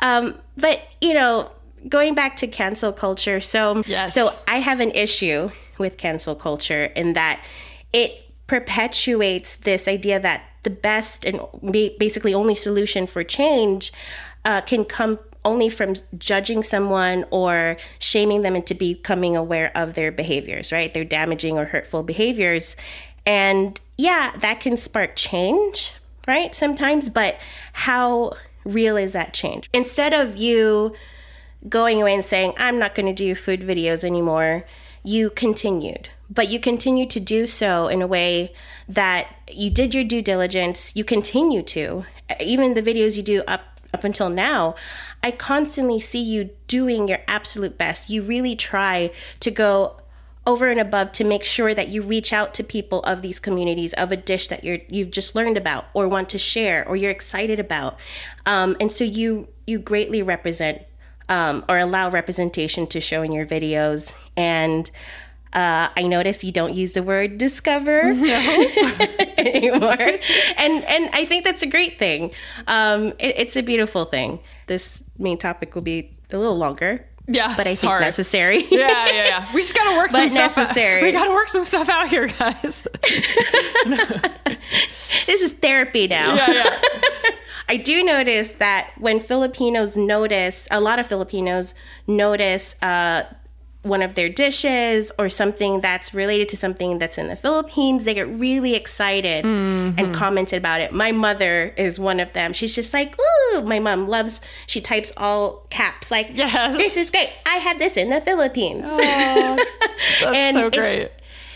Um, 0.00 0.34
but 0.56 0.80
you 1.00 1.14
know, 1.14 1.50
going 1.88 2.14
back 2.14 2.36
to 2.36 2.46
cancel 2.46 2.92
culture, 2.92 3.40
so 3.40 3.82
yes. 3.86 4.14
so 4.14 4.30
I 4.46 4.58
have 4.58 4.80
an 4.80 4.90
issue 4.92 5.50
with 5.78 5.96
cancel 5.96 6.34
culture 6.34 6.84
in 6.96 7.12
that 7.14 7.42
it 7.92 8.24
perpetuates 8.46 9.56
this 9.56 9.86
idea 9.86 10.18
that 10.18 10.42
the 10.62 10.70
best 10.70 11.24
and 11.24 11.40
basically 11.98 12.34
only 12.34 12.54
solution 12.54 13.06
for 13.06 13.22
change 13.22 13.92
uh, 14.44 14.60
can 14.62 14.84
come 14.84 15.18
only 15.44 15.68
from 15.68 15.94
judging 16.18 16.62
someone 16.62 17.24
or 17.30 17.76
shaming 17.98 18.42
them 18.42 18.56
into 18.56 18.74
becoming 18.74 19.36
aware 19.36 19.70
of 19.74 19.94
their 19.94 20.12
behaviors, 20.12 20.72
right? 20.72 20.92
Their 20.92 21.04
damaging 21.04 21.56
or 21.58 21.64
hurtful 21.64 22.02
behaviors. 22.02 22.76
And 23.28 23.78
yeah, 23.98 24.32
that 24.38 24.60
can 24.60 24.78
spark 24.78 25.14
change, 25.14 25.92
right? 26.26 26.54
Sometimes, 26.54 27.10
but 27.10 27.36
how 27.74 28.32
real 28.64 28.96
is 28.96 29.12
that 29.12 29.34
change? 29.34 29.68
Instead 29.74 30.14
of 30.14 30.38
you 30.38 30.94
going 31.68 32.00
away 32.00 32.14
and 32.14 32.24
saying, 32.24 32.54
I'm 32.56 32.78
not 32.78 32.94
going 32.94 33.04
to 33.04 33.12
do 33.12 33.34
food 33.34 33.60
videos 33.60 34.02
anymore, 34.02 34.64
you 35.04 35.28
continued. 35.28 36.08
But 36.30 36.48
you 36.48 36.58
continued 36.58 37.10
to 37.10 37.20
do 37.20 37.44
so 37.44 37.88
in 37.88 38.00
a 38.00 38.06
way 38.06 38.54
that 38.88 39.28
you 39.46 39.68
did 39.68 39.94
your 39.94 40.04
due 40.04 40.22
diligence, 40.22 40.96
you 40.96 41.04
continue 41.04 41.62
to. 41.64 42.06
Even 42.40 42.72
the 42.72 42.82
videos 42.82 43.18
you 43.18 43.22
do 43.22 43.42
up 43.46 43.60
up 43.92 44.04
until 44.04 44.28
now, 44.28 44.74
I 45.22 45.30
constantly 45.30 45.98
see 45.98 46.22
you 46.22 46.50
doing 46.66 47.08
your 47.08 47.20
absolute 47.26 47.78
best. 47.78 48.10
You 48.10 48.22
really 48.22 48.54
try 48.54 49.10
to 49.40 49.50
go 49.50 49.97
over 50.48 50.68
and 50.68 50.80
above 50.80 51.12
to 51.12 51.22
make 51.22 51.44
sure 51.44 51.74
that 51.74 51.88
you 51.88 52.02
reach 52.02 52.32
out 52.32 52.54
to 52.54 52.64
people 52.64 53.00
of 53.02 53.22
these 53.22 53.38
communities 53.38 53.92
of 53.92 54.10
a 54.10 54.16
dish 54.16 54.48
that 54.48 54.64
you're 54.64 54.78
you've 54.88 55.12
just 55.12 55.36
learned 55.36 55.56
about 55.56 55.84
or 55.94 56.08
want 56.08 56.28
to 56.28 56.38
share 56.38 56.86
or 56.88 56.96
you're 56.96 57.10
excited 57.10 57.60
about 57.60 57.96
um, 58.46 58.76
and 58.80 58.90
so 58.90 59.04
you 59.04 59.46
you 59.66 59.78
greatly 59.78 60.22
represent 60.22 60.82
um, 61.28 61.64
or 61.68 61.78
allow 61.78 62.10
representation 62.10 62.86
to 62.88 63.00
show 63.00 63.22
in 63.22 63.32
your 63.32 63.46
videos. 63.46 64.14
And 64.36 64.90
uh, 65.52 65.88
I 65.96 66.02
notice 66.02 66.42
you 66.44 66.52
don't 66.52 66.74
use 66.74 66.92
the 66.92 67.02
word 67.02 67.38
discover 67.38 68.02
no. 68.14 68.66
anymore, 69.38 69.96
and 69.98 70.84
and 70.84 71.10
I 71.14 71.24
think 71.24 71.44
that's 71.44 71.62
a 71.62 71.66
great 71.66 71.98
thing. 71.98 72.32
Um, 72.66 73.08
it, 73.18 73.34
it's 73.38 73.56
a 73.56 73.62
beautiful 73.62 74.04
thing. 74.04 74.40
This 74.66 75.02
main 75.16 75.38
topic 75.38 75.74
will 75.74 75.82
be 75.82 76.16
a 76.30 76.36
little 76.36 76.58
longer, 76.58 77.07
yeah, 77.28 77.54
but 77.56 77.66
I 77.66 77.74
think 77.74 77.80
hard. 77.80 78.00
necessary. 78.00 78.66
yeah, 78.70 79.06
yeah, 79.06 79.12
yeah. 79.12 79.48
We 79.54 79.60
just 79.60 79.74
gotta 79.74 79.96
work 79.96 80.10
some 80.10 80.28
stuff. 80.28 80.58
Out. 80.58 81.02
We 81.02 81.12
gotta 81.12 81.30
work 81.30 81.48
some 81.48 81.64
stuff 81.64 81.88
out 81.88 82.08
here, 82.08 82.28
guys. 82.28 82.86
this 85.26 85.42
is 85.42 85.52
therapy 85.52 86.08
now. 86.08 86.34
Yeah, 86.34 86.52
yeah. 86.52 86.80
I 87.68 87.76
do 87.76 88.02
notice 88.02 88.52
that 88.52 88.90
when 88.98 89.20
Filipinos 89.20 89.96
notice, 89.96 90.66
a 90.70 90.80
lot 90.80 90.98
of 90.98 91.06
Filipinos 91.06 91.74
notice 92.06 92.74
uh, 92.80 93.24
one 93.88 94.02
of 94.02 94.14
their 94.14 94.28
dishes 94.28 95.10
or 95.18 95.28
something 95.28 95.80
that's 95.80 96.14
related 96.14 96.48
to 96.50 96.56
something 96.56 96.98
that's 96.98 97.18
in 97.18 97.28
the 97.28 97.36
Philippines, 97.36 98.04
they 98.04 98.14
get 98.14 98.28
really 98.28 98.74
excited 98.74 99.44
mm-hmm. 99.44 99.98
and 99.98 100.14
commented 100.14 100.58
about 100.58 100.80
it. 100.80 100.92
My 100.92 101.12
mother 101.12 101.74
is 101.76 101.98
one 101.98 102.20
of 102.20 102.32
them. 102.32 102.52
She's 102.52 102.74
just 102.74 102.92
like, 102.92 103.16
ooh, 103.54 103.62
my 103.62 103.80
mom 103.80 104.08
loves, 104.08 104.40
she 104.66 104.80
types 104.80 105.10
all 105.16 105.66
caps, 105.70 106.10
like, 106.10 106.28
yes. 106.30 106.76
this 106.76 106.96
is 106.96 107.10
great. 107.10 107.30
I 107.46 107.56
had 107.56 107.78
this 107.78 107.96
in 107.96 108.10
the 108.10 108.20
Philippines. 108.20 108.84
Oh, 108.86 109.66
that's 110.20 110.54
so 110.54 110.70
great. 110.70 111.02
It's, 111.02 111.12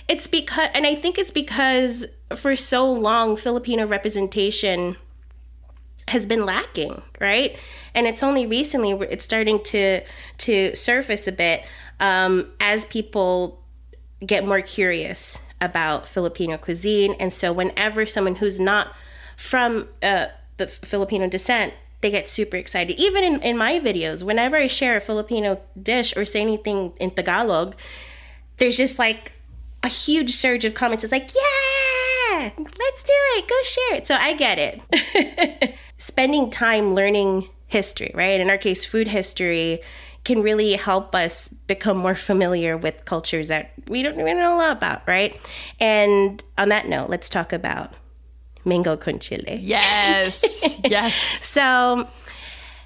it's 0.08 0.26
because, 0.26 0.70
and 0.74 0.86
I 0.86 0.94
think 0.94 1.18
it's 1.18 1.30
because 1.30 2.06
for 2.34 2.56
so 2.56 2.90
long, 2.90 3.36
Filipino 3.36 3.86
representation 3.86 4.96
has 6.08 6.26
been 6.26 6.44
lacking, 6.44 7.02
right? 7.20 7.56
And 7.94 8.06
it's 8.06 8.22
only 8.22 8.46
recently 8.46 8.92
it's 9.06 9.24
starting 9.24 9.62
to 9.64 10.00
to 10.38 10.74
surface 10.74 11.26
a 11.26 11.32
bit 11.32 11.62
um, 12.02 12.52
as 12.60 12.84
people 12.84 13.62
get 14.24 14.46
more 14.46 14.60
curious 14.60 15.38
about 15.62 16.06
Filipino 16.06 16.58
cuisine. 16.58 17.14
And 17.18 17.32
so, 17.32 17.52
whenever 17.52 18.04
someone 18.04 18.34
who's 18.34 18.60
not 18.60 18.94
from 19.38 19.88
uh, 20.02 20.26
the 20.58 20.66
Filipino 20.66 21.28
descent, 21.28 21.72
they 22.02 22.10
get 22.10 22.28
super 22.28 22.56
excited. 22.56 22.98
Even 23.00 23.24
in, 23.24 23.40
in 23.40 23.56
my 23.56 23.78
videos, 23.80 24.22
whenever 24.22 24.56
I 24.56 24.66
share 24.66 24.96
a 24.96 25.00
Filipino 25.00 25.60
dish 25.80 26.14
or 26.16 26.24
say 26.24 26.42
anything 26.42 26.92
in 27.00 27.12
Tagalog, 27.12 27.74
there's 28.58 28.76
just 28.76 28.98
like 28.98 29.32
a 29.82 29.88
huge 29.88 30.34
surge 30.34 30.64
of 30.64 30.74
comments. 30.74 31.04
It's 31.04 31.12
like, 31.12 31.30
yeah, 31.32 32.50
let's 32.56 33.02
do 33.02 33.12
it, 33.36 33.48
go 33.48 33.54
share 33.62 33.94
it. 33.98 34.06
So 34.06 34.16
I 34.16 34.34
get 34.34 34.58
it. 34.58 35.76
spending 35.96 36.50
time 36.50 36.94
learning 36.94 37.48
history, 37.68 38.10
right? 38.14 38.40
In 38.40 38.50
our 38.50 38.58
case, 38.58 38.84
food 38.84 39.08
history 39.08 39.80
can 40.24 40.42
really 40.42 40.74
help 40.74 41.14
us 41.14 41.48
become 41.48 41.96
more 41.96 42.14
familiar 42.14 42.76
with 42.76 43.04
cultures 43.04 43.48
that 43.48 43.72
we 43.88 44.02
don't 44.02 44.20
even 44.20 44.38
know 44.38 44.54
a 44.54 44.56
lot 44.56 44.76
about, 44.76 45.02
right? 45.06 45.38
And 45.80 46.42
on 46.58 46.68
that 46.68 46.86
note, 46.88 47.10
let's 47.10 47.28
talk 47.28 47.52
about 47.52 47.92
mango 48.64 48.96
con 48.96 49.18
chile. 49.18 49.58
Yes, 49.60 50.80
yes. 50.84 51.14
so 51.14 52.08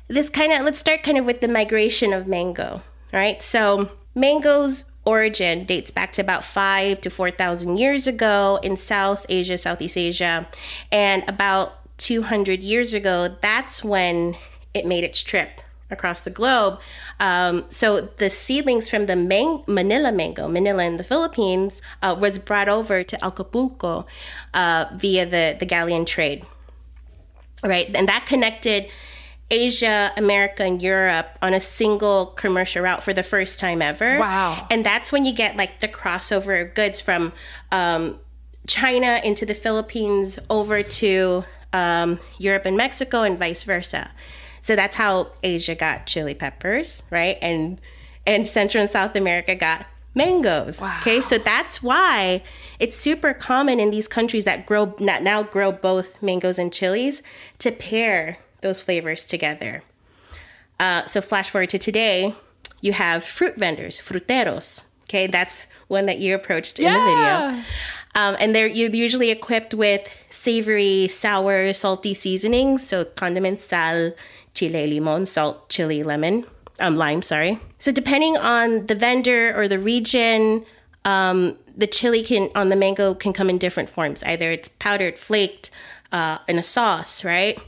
this 0.09 0.29
kind 0.31 0.53
of 0.53 0.65
let's 0.65 0.79
start 0.79 1.03
kind 1.03 1.19
of 1.19 1.27
with 1.27 1.41
the 1.41 1.49
migration 1.49 2.13
of 2.13 2.27
mango, 2.27 2.83
right? 3.13 3.43
So 3.43 3.91
mango's 4.15 4.87
origin 5.05 5.65
dates 5.65 5.91
back 5.91 6.13
to 6.15 6.23
about 6.23 6.45
five 6.45 7.01
to 7.03 7.11
four 7.11 7.31
thousand 7.31 7.77
years 7.79 8.07
ago 8.07 8.59
in 8.63 8.77
South 8.77 9.27
Asia, 9.29 9.59
Southeast 9.59 9.97
Asia, 9.97 10.49
and 10.91 11.23
about 11.29 11.75
200 11.99 12.61
years 12.61 12.95
ago, 12.95 13.37
that's 13.41 13.83
when 13.83 14.37
it 14.75 14.87
made 14.87 15.05
its 15.05 15.23
trip 15.23 15.61
across 15.91 16.21
the 16.21 16.31
globe. 16.31 16.79
Um, 17.21 17.65
so 17.69 18.09
the 18.17 18.29
seedlings 18.31 18.89
from 18.89 19.07
the 19.07 19.17
man- 19.17 19.63
Manila 19.67 20.13
mango, 20.13 20.49
Manila 20.49 20.85
in 20.85 20.97
the 20.97 21.05
Philippines, 21.05 21.83
uh, 22.03 22.17
was 22.19 22.39
brought 22.39 22.69
over 22.69 23.03
to 23.03 23.25
Acapulco 23.25 24.07
uh, 24.55 24.87
via 24.95 25.27
the, 25.27 25.57
the 25.59 25.67
galleon 25.67 26.05
trade. 26.05 26.45
Right, 27.63 27.91
and 27.97 28.09
that 28.09 28.27
connected 28.27 28.89
Asia, 29.51 30.13
America, 30.17 30.65
and 30.65 30.83
Europe 30.83 31.39
on 31.41 31.55
a 31.55 31.61
single 31.61 32.27
commercial 32.27 32.83
route 32.83 33.03
for 33.03 33.15
the 33.15 33.23
first 33.23 33.61
time 33.61 33.81
ever. 33.81 34.19
Wow. 34.19 34.67
And 34.71 34.85
that's 34.85 35.13
when 35.13 35.25
you 35.25 35.33
get 35.33 35.57
like 35.57 35.81
the 35.81 35.89
crossover 35.89 36.61
of 36.61 36.75
goods 36.75 37.01
from 37.01 37.33
um, 37.71 38.19
China 38.67 39.21
into 39.23 39.47
the 39.47 39.55
Philippines 39.55 40.39
over 40.51 40.83
to 40.83 41.45
um, 41.73 42.19
Europe 42.39 42.67
and 42.67 42.77
Mexico, 42.77 43.23
and 43.23 43.39
vice 43.39 43.63
versa. 43.63 44.11
So 44.67 44.75
that's 44.75 44.97
how 44.97 45.31
Asia 45.45 45.77
got 45.77 46.09
chili 46.09 46.35
peppers, 46.35 47.05
right? 47.09 47.39
And 47.41 47.81
and 48.27 48.49
Central 48.49 48.81
and 48.81 48.91
South 48.91 49.15
America 49.15 49.55
got 49.55 49.87
mangoes. 50.13 50.81
Wow. 50.81 50.99
Okay, 51.03 51.21
so 51.21 51.39
that's 51.39 51.85
why 51.85 52.43
it's 52.81 52.97
super 52.97 53.33
common 53.33 53.79
in 53.79 53.93
these 53.93 54.09
countries 54.09 54.45
that 54.45 54.67
grow 54.67 54.93
now 54.99 55.45
grow 55.45 55.71
both 55.71 56.21
mangoes 56.21 56.59
and 56.59 56.73
chilies 56.73 57.23
to 57.61 57.71
pair 57.71 58.39
those 58.63 58.81
flavors 58.81 59.25
together. 59.25 59.85
Uh, 60.81 61.05
so 61.07 61.21
flash 61.21 61.49
forward 61.49 61.71
to 61.71 61.79
today, 61.79 62.35
you 62.81 62.93
have 62.93 63.23
fruit 63.23 63.55
vendors, 63.57 64.01
fruteros, 64.01 64.87
Okay, 65.09 65.29
that's 65.29 65.69
one 65.87 66.07
that 66.07 66.19
you 66.19 66.35
approached 66.35 66.81
in 66.81 66.93
the 66.93 66.99
video. 66.99 67.63
Um, 68.17 68.37
and 68.41 68.55
they're 68.55 68.67
u- 68.67 68.91
usually 68.93 69.31
equipped 69.31 69.73
with 69.73 70.09
savory, 70.31 71.07
sour, 71.09 71.73
salty 71.73 72.13
seasonings. 72.13 72.85
So 72.87 73.05
condiments, 73.05 73.65
sal, 73.65 74.13
chile, 74.57 74.87
limon, 74.87 75.27
salt, 75.27 75.69
chili, 75.69 76.03
lemon, 76.03 76.45
um, 76.81 76.97
lime, 76.97 77.23
sorry. 77.23 77.61
So 77.79 77.93
depending 77.93 78.37
on 78.37 78.87
the 78.87 78.95
vendor 78.95 79.55
or 79.57 79.69
the 79.69 79.79
region, 79.79 80.65
um, 81.05 81.57
the 81.77 81.87
chili 81.87 82.25
can 82.25 82.51
on 82.55 82.69
the 82.69 82.77
mango 82.77 83.15
can 83.15 83.33
come 83.33 83.49
in 83.49 83.59
different 83.59 83.89
forms. 83.89 84.23
Either 84.25 84.51
it's 84.51 84.69
powdered, 84.81 85.19
flaked, 85.19 85.71
uh, 86.13 86.39
in 86.49 86.59
a 86.59 86.63
sauce, 86.63 87.25
right? 87.25 87.59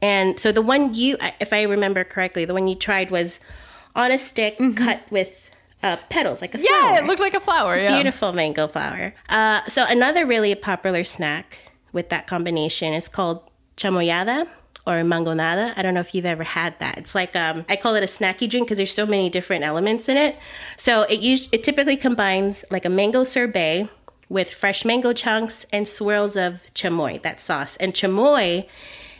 And 0.00 0.40
so 0.40 0.50
the 0.50 0.62
one 0.62 0.94
you, 0.94 1.16
if 1.40 1.52
I 1.52 1.62
remember 1.62 2.02
correctly, 2.02 2.44
the 2.44 2.54
one 2.54 2.66
you 2.66 2.74
tried 2.74 3.10
was 3.10 3.38
on 3.94 4.10
a 4.10 4.18
stick 4.18 4.58
cut 4.76 5.00
with 5.10 5.50
uh, 5.82 5.96
petals, 6.08 6.40
like 6.40 6.54
a 6.54 6.58
Mm-hmm. 6.58 6.66
Yeah, 6.68 6.98
it 6.98 7.04
looked 7.04 7.20
like 7.20 7.34
a 7.34 7.40
flower. 7.40 7.78
Yeah. 7.78 7.94
Beautiful 7.94 8.32
mango 8.32 8.66
flower. 8.68 9.14
Uh, 9.28 9.64
so 9.66 9.84
another 9.88 10.26
really 10.26 10.54
popular 10.54 11.04
snack 11.04 11.58
with 11.92 12.08
that 12.08 12.26
combination 12.26 12.94
is 12.94 13.08
called 13.08 13.48
chamoyada 13.76 14.48
or 14.86 14.94
mangonada. 15.02 15.72
I 15.76 15.82
don't 15.82 15.94
know 15.94 16.00
if 16.00 16.14
you've 16.14 16.26
ever 16.26 16.42
had 16.42 16.78
that. 16.80 16.98
It's 16.98 17.14
like 17.14 17.36
um, 17.36 17.64
I 17.68 17.76
call 17.76 17.94
it 17.94 18.02
a 18.02 18.06
snacky 18.06 18.48
drink 18.50 18.66
because 18.66 18.78
there's 18.78 18.92
so 18.92 19.06
many 19.06 19.30
different 19.30 19.64
elements 19.64 20.08
in 20.08 20.16
it. 20.16 20.36
So 20.76 21.02
it 21.02 21.20
us- 21.20 21.48
it 21.52 21.62
typically 21.62 21.96
combines 21.96 22.64
like 22.70 22.84
a 22.84 22.88
mango 22.90 23.24
sorbet 23.24 23.88
with 24.28 24.50
fresh 24.52 24.84
mango 24.84 25.12
chunks 25.12 25.66
and 25.72 25.86
swirls 25.86 26.36
of 26.36 26.62
chamoy, 26.74 27.20
that 27.22 27.40
sauce. 27.40 27.76
And 27.76 27.92
chamoy 27.92 28.66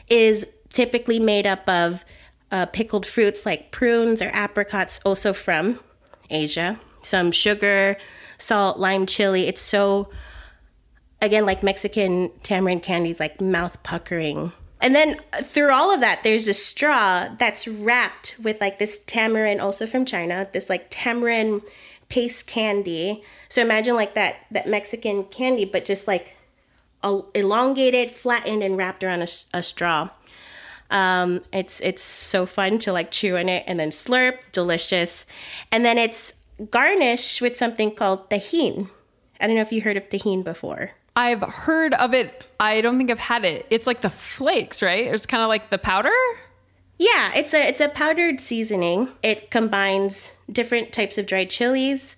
is 0.08 0.46
typically 0.70 1.18
made 1.18 1.46
up 1.46 1.68
of 1.68 2.04
uh, 2.50 2.66
pickled 2.66 3.06
fruits 3.06 3.44
like 3.46 3.70
prunes 3.70 4.22
or 4.22 4.30
apricots, 4.32 5.00
also 5.04 5.32
from 5.32 5.80
Asia. 6.30 6.80
Some 7.02 7.30
sugar, 7.30 7.96
salt, 8.38 8.78
lime 8.78 9.06
chili. 9.06 9.48
It's 9.48 9.60
so, 9.60 10.08
again, 11.20 11.44
like 11.46 11.62
Mexican 11.62 12.30
tamarind 12.42 12.82
candies, 12.82 13.20
like 13.20 13.40
mouth 13.40 13.82
puckering. 13.82 14.52
And 14.82 14.96
then 14.96 15.20
through 15.44 15.72
all 15.72 15.94
of 15.94 16.00
that, 16.00 16.24
there's 16.24 16.48
a 16.48 16.54
straw 16.54 17.28
that's 17.38 17.68
wrapped 17.68 18.36
with 18.42 18.60
like 18.60 18.80
this 18.80 18.98
tamarind, 19.06 19.60
also 19.60 19.86
from 19.86 20.04
China, 20.04 20.48
this 20.52 20.68
like 20.68 20.88
tamarind 20.90 21.62
paste 22.08 22.48
candy. 22.48 23.22
So 23.48 23.62
imagine 23.62 23.94
like 23.94 24.14
that 24.14 24.36
that 24.50 24.66
Mexican 24.66 25.24
candy, 25.24 25.64
but 25.64 25.84
just 25.84 26.08
like 26.08 26.34
el- 27.04 27.30
elongated, 27.32 28.10
flattened, 28.10 28.64
and 28.64 28.76
wrapped 28.76 29.04
around 29.04 29.22
a 29.54 29.62
straw. 29.62 30.10
Um, 30.90 31.42
it's 31.52 31.80
it's 31.80 32.02
so 32.02 32.44
fun 32.44 32.78
to 32.80 32.92
like 32.92 33.12
chew 33.12 33.36
on 33.36 33.48
it 33.48 33.62
and 33.68 33.78
then 33.78 33.90
slurp, 33.90 34.38
delicious, 34.50 35.24
and 35.70 35.84
then 35.84 35.96
it's 35.96 36.32
garnished 36.70 37.40
with 37.40 37.56
something 37.56 37.94
called 37.94 38.28
tajin. 38.28 38.90
I 39.40 39.46
don't 39.46 39.56
know 39.56 39.62
if 39.62 39.72
you 39.72 39.82
heard 39.82 39.96
of 39.96 40.10
tajin 40.10 40.42
before. 40.42 40.90
I've 41.14 41.42
heard 41.42 41.94
of 41.94 42.14
it. 42.14 42.46
I 42.58 42.80
don't 42.80 42.96
think 42.96 43.10
I've 43.10 43.18
had 43.18 43.44
it. 43.44 43.66
It's 43.70 43.86
like 43.86 44.00
the 44.00 44.10
flakes, 44.10 44.82
right? 44.82 45.06
It's 45.06 45.26
kind 45.26 45.42
of 45.42 45.48
like 45.48 45.70
the 45.70 45.78
powder. 45.78 46.10
Yeah, 46.98 47.32
it's 47.34 47.52
a 47.52 47.68
it's 47.68 47.80
a 47.80 47.88
powdered 47.88 48.40
seasoning. 48.40 49.08
It 49.22 49.50
combines 49.50 50.30
different 50.50 50.92
types 50.92 51.18
of 51.18 51.26
dried 51.26 51.50
chilies, 51.50 52.16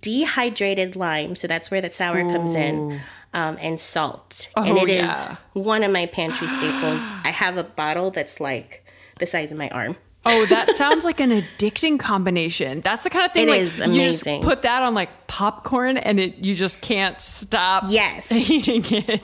dehydrated 0.00 0.94
lime, 0.94 1.36
so 1.36 1.48
that's 1.48 1.70
where 1.70 1.80
the 1.80 1.90
sour 1.90 2.20
comes 2.28 2.54
in, 2.54 3.00
um, 3.32 3.56
and 3.60 3.80
salt. 3.80 4.48
Oh, 4.54 4.62
and 4.62 4.76
it 4.78 4.90
is 4.90 5.06
yeah. 5.06 5.36
one 5.54 5.82
of 5.82 5.90
my 5.90 6.06
pantry 6.06 6.48
staples. 6.48 7.00
I 7.02 7.30
have 7.30 7.56
a 7.56 7.64
bottle 7.64 8.10
that's 8.10 8.40
like 8.40 8.84
the 9.18 9.26
size 9.26 9.50
of 9.50 9.58
my 9.58 9.70
arm. 9.70 9.96
Oh, 10.26 10.46
that 10.46 10.70
sounds 10.70 11.04
like 11.04 11.20
an 11.20 11.30
addicting 11.30 11.98
combination. 11.98 12.80
That's 12.80 13.04
the 13.04 13.10
kind 13.10 13.24
of 13.26 13.32
thing 13.32 13.48
It 13.48 13.50
like 13.50 13.60
is 13.60 13.78
you 13.78 13.84
amazing. 13.84 14.40
just 14.42 14.48
put 14.48 14.62
that 14.62 14.82
on 14.82 14.94
like 14.94 15.26
popcorn 15.26 15.96
and 15.98 16.18
it 16.20 16.36
you 16.38 16.54
just 16.54 16.80
can't 16.82 17.20
stop 17.20 17.84
Yes. 17.88 18.30
eating 18.50 18.84
it. 18.86 19.22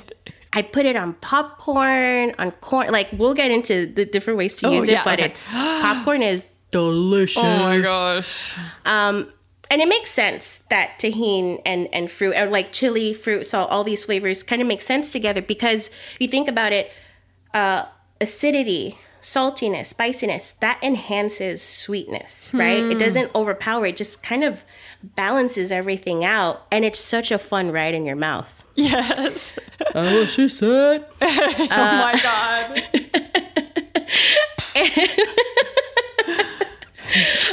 I 0.54 0.62
put 0.62 0.85
it 0.87 0.97
on 0.97 1.14
popcorn, 1.14 2.35
on 2.38 2.50
corn. 2.61 2.88
Like 2.90 3.09
we'll 3.12 3.35
get 3.35 3.50
into 3.50 3.87
the 3.87 4.04
different 4.04 4.38
ways 4.38 4.54
to 4.56 4.66
Oh, 4.68 4.73
use 4.73 4.88
yeah, 4.88 5.00
it, 5.00 5.04
but 5.04 5.18
okay. 5.18 5.30
it's 5.30 5.52
popcorn 5.54 6.23
is 6.23 6.47
delicious. 6.71 7.38
Oh 7.43 7.58
my 7.58 7.80
gosh. 7.80 8.54
Um, 8.84 9.32
and 9.71 9.80
it 9.80 9.88
makes 9.88 10.10
sense 10.10 10.60
that 10.69 10.91
tajin 10.99 11.62
and 11.65 11.88
and 11.95 12.10
fruit, 12.10 12.36
or 12.36 12.47
like 12.47 12.73
chili, 12.73 13.15
fruit, 13.15 13.47
salt, 13.47 13.71
all 13.71 13.82
these 13.84 14.04
flavors 14.04 14.43
kind 14.43 14.60
of 14.60 14.69
make 14.69 14.82
sense 14.82 15.10
together 15.12 15.41
because 15.41 15.88
if 15.88 16.17
you 16.21 16.28
think 16.28 16.49
about 16.49 16.73
it, 16.73 16.91
uh, 17.54 17.86
acidity, 18.21 18.99
saltiness, 19.23 19.87
spiciness 19.87 20.54
that 20.61 20.78
enhances 20.82 21.63
sweetness, 21.63 22.52
right? 22.52 22.82
It 22.82 22.93
hmm. 22.93 22.99
doesn't 22.99 23.35
overpower; 23.35 23.87
it 23.87 23.97
just 23.97 24.23
kind 24.23 24.45
of 24.45 24.65
balances 25.02 25.73
everything 25.73 26.25
out, 26.25 26.67
and 26.71 26.85
it's 26.85 27.00
such 27.00 27.30
a 27.30 27.39
fun 27.39 27.71
ride 27.73 27.95
in 27.95 28.04
your 28.04 28.17
mouth. 28.17 28.63
Yes. 28.75 29.58
Oh, 29.95 30.26
she 30.26 30.49
said. 30.49 31.06
oh 31.21 31.67
my 31.69 32.21
god. 32.23 32.82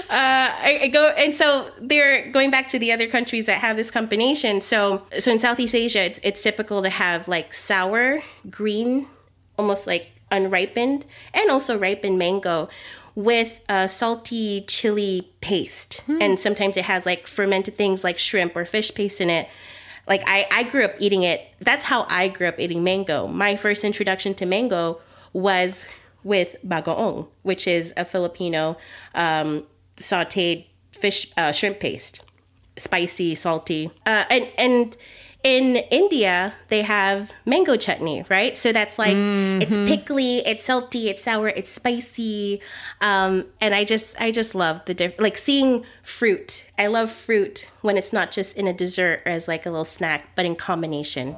Uh, 0.09 0.49
I, 0.63 0.79
I 0.83 0.87
go 0.87 1.09
and 1.09 1.35
so 1.35 1.69
they're 1.79 2.31
going 2.31 2.49
back 2.49 2.69
to 2.69 2.79
the 2.79 2.91
other 2.91 3.07
countries 3.07 3.45
that 3.45 3.59
have 3.59 3.77
this 3.77 3.91
combination. 3.91 4.61
So 4.61 5.05
so 5.19 5.31
in 5.31 5.37
Southeast 5.37 5.75
Asia, 5.75 6.01
it's 6.01 6.19
it's 6.23 6.41
typical 6.41 6.81
to 6.81 6.89
have 6.89 7.27
like 7.27 7.53
sour, 7.53 8.23
green, 8.49 9.07
almost 9.57 9.85
like 9.85 10.07
unripened, 10.31 11.05
and 11.33 11.49
also 11.49 11.77
ripened 11.77 12.17
mango 12.17 12.69
with 13.15 13.59
a 13.67 13.89
salty 13.89 14.63
chili 14.67 15.29
paste. 15.41 16.03
And 16.21 16.39
sometimes 16.39 16.77
it 16.77 16.85
has 16.85 17.05
like 17.05 17.27
fermented 17.27 17.75
things 17.75 18.03
like 18.03 18.17
shrimp 18.17 18.55
or 18.55 18.65
fish 18.65 18.93
paste 18.93 19.19
in 19.19 19.29
it. 19.29 19.49
Like 20.07 20.23
I, 20.25 20.47
I 20.51 20.63
grew 20.63 20.85
up 20.85 20.95
eating 20.99 21.23
it. 21.23 21.45
That's 21.59 21.83
how 21.83 22.05
I 22.09 22.29
grew 22.29 22.47
up 22.47 22.59
eating 22.59 22.83
mango. 22.83 23.27
My 23.27 23.55
first 23.55 23.83
introduction 23.83 24.33
to 24.35 24.45
mango 24.45 25.01
was 25.33 25.85
with 26.23 26.55
bagoong, 26.65 27.27
which 27.43 27.67
is 27.67 27.93
a 27.97 28.05
Filipino 28.05 28.77
um, 29.15 29.65
sautéed 29.97 30.65
fish 30.91 31.31
uh, 31.37 31.51
shrimp 31.51 31.79
paste, 31.79 32.21
spicy, 32.77 33.35
salty, 33.35 33.91
uh, 34.05 34.25
and 34.29 34.47
and 34.57 34.97
in 35.43 35.77
India 35.77 36.53
they 36.67 36.81
have 36.81 37.31
mango 37.45 37.77
chutney, 37.77 38.25
right? 38.29 38.57
So 38.57 38.71
that's 38.71 38.99
like 38.99 39.15
it's 39.15 39.75
pickly, 39.89 40.39
it's 40.39 40.63
salty, 40.65 41.09
it's 41.09 41.23
sour, 41.23 41.47
it's 41.47 41.71
spicy, 41.71 42.61
um, 43.01 43.45
and 43.61 43.73
I 43.73 43.85
just 43.85 44.19
I 44.21 44.31
just 44.31 44.53
love 44.53 44.81
the 44.85 44.93
diff- 44.93 45.19
like 45.19 45.37
seeing 45.37 45.85
fruit. 46.03 46.65
I 46.77 46.87
love 46.87 47.11
fruit 47.11 47.67
when 47.81 47.97
it's 47.97 48.11
not 48.11 48.31
just 48.31 48.55
in 48.55 48.67
a 48.67 48.73
dessert 48.73 49.21
or 49.25 49.31
as 49.31 49.47
like 49.47 49.65
a 49.65 49.69
little 49.69 49.85
snack, 49.85 50.29
but 50.35 50.45
in 50.45 50.55
combination. 50.55 51.37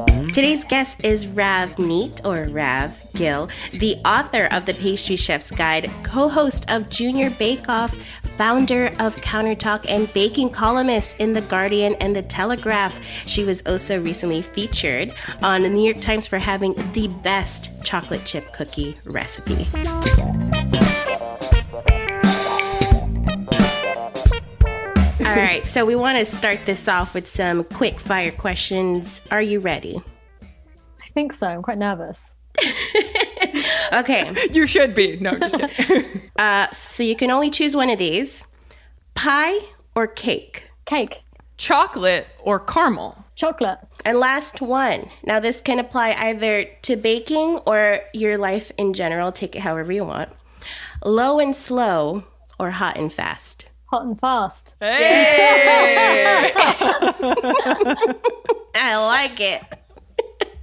Mm-hmm. 0.00 0.28
Today's 0.28 0.64
guest 0.64 1.04
is 1.04 1.26
Ravneet 1.26 2.24
or 2.24 2.48
Rav 2.52 3.00
Gill, 3.14 3.48
the 3.72 3.96
author 4.04 4.44
of 4.52 4.64
the 4.64 4.74
Pastry 4.74 5.16
Chef's 5.16 5.50
Guide, 5.50 5.90
co 6.04 6.28
host 6.28 6.70
of 6.70 6.88
Junior 6.88 7.30
Bake 7.30 7.68
Off, 7.68 7.96
founder 8.36 8.92
of 9.00 9.16
Counter 9.16 9.56
Talk, 9.56 9.90
and 9.90 10.12
baking 10.12 10.50
columnist 10.50 11.16
in 11.18 11.32
The 11.32 11.40
Guardian 11.40 11.94
and 11.96 12.14
The 12.14 12.22
Telegraph. 12.22 13.02
She 13.26 13.42
was 13.42 13.60
also 13.66 14.00
recently 14.00 14.40
featured 14.40 15.12
on 15.42 15.62
the 15.62 15.68
New 15.68 15.82
York 15.82 16.00
Times 16.00 16.28
for 16.28 16.38
having 16.38 16.74
the 16.92 17.08
best 17.24 17.70
chocolate 17.82 18.24
chip 18.24 18.52
cookie 18.52 18.96
recipe. 19.04 19.66
All 25.28 25.36
right, 25.36 25.66
so 25.66 25.84
we 25.84 25.94
want 25.94 26.18
to 26.18 26.24
start 26.24 26.60
this 26.64 26.88
off 26.88 27.12
with 27.12 27.28
some 27.28 27.64
quick 27.64 28.00
fire 28.00 28.30
questions. 28.30 29.20
Are 29.30 29.42
you 29.42 29.60
ready? 29.60 30.02
I 30.42 31.06
think 31.12 31.32
so. 31.34 31.46
I'm 31.48 31.62
quite 31.62 31.78
nervous. 31.78 32.34
Okay. 33.90 34.34
You 34.52 34.66
should 34.66 34.94
be. 34.94 35.16
No, 35.16 35.38
just 35.38 35.58
kidding. 35.58 36.04
Uh, 36.38 36.70
so 36.70 37.02
you 37.02 37.16
can 37.16 37.30
only 37.32 37.50
choose 37.50 37.74
one 37.74 37.88
of 37.90 37.98
these 37.98 38.44
pie 39.14 39.58
or 39.96 40.06
cake. 40.06 40.64
Cake, 40.84 41.22
Chocolate 41.56 42.26
or 42.40 42.60
caramel? 42.60 43.24
chocolate, 43.34 43.78
And 44.04 44.20
last 44.20 44.60
one. 44.60 45.02
Now, 45.24 45.40
this 45.40 45.60
can 45.60 45.78
apply 45.80 46.12
either 46.12 46.66
to 46.82 46.96
baking 46.96 47.58
or 47.66 48.00
your 48.12 48.36
life 48.38 48.70
in 48.78 48.92
general. 48.92 49.32
Take 49.32 49.56
it 49.56 49.60
however 49.60 49.90
you 49.90 50.04
want. 50.04 50.28
Low 51.04 51.40
and 51.40 51.56
slow 51.56 52.24
or 52.60 52.72
hot 52.72 52.96
and 52.98 53.12
fast. 53.12 53.64
Hot 53.90 54.04
and 54.04 54.20
fast. 54.20 54.76
Hey! 54.80 56.52
I 58.74 58.98
like 58.98 59.40
it. 59.40 59.62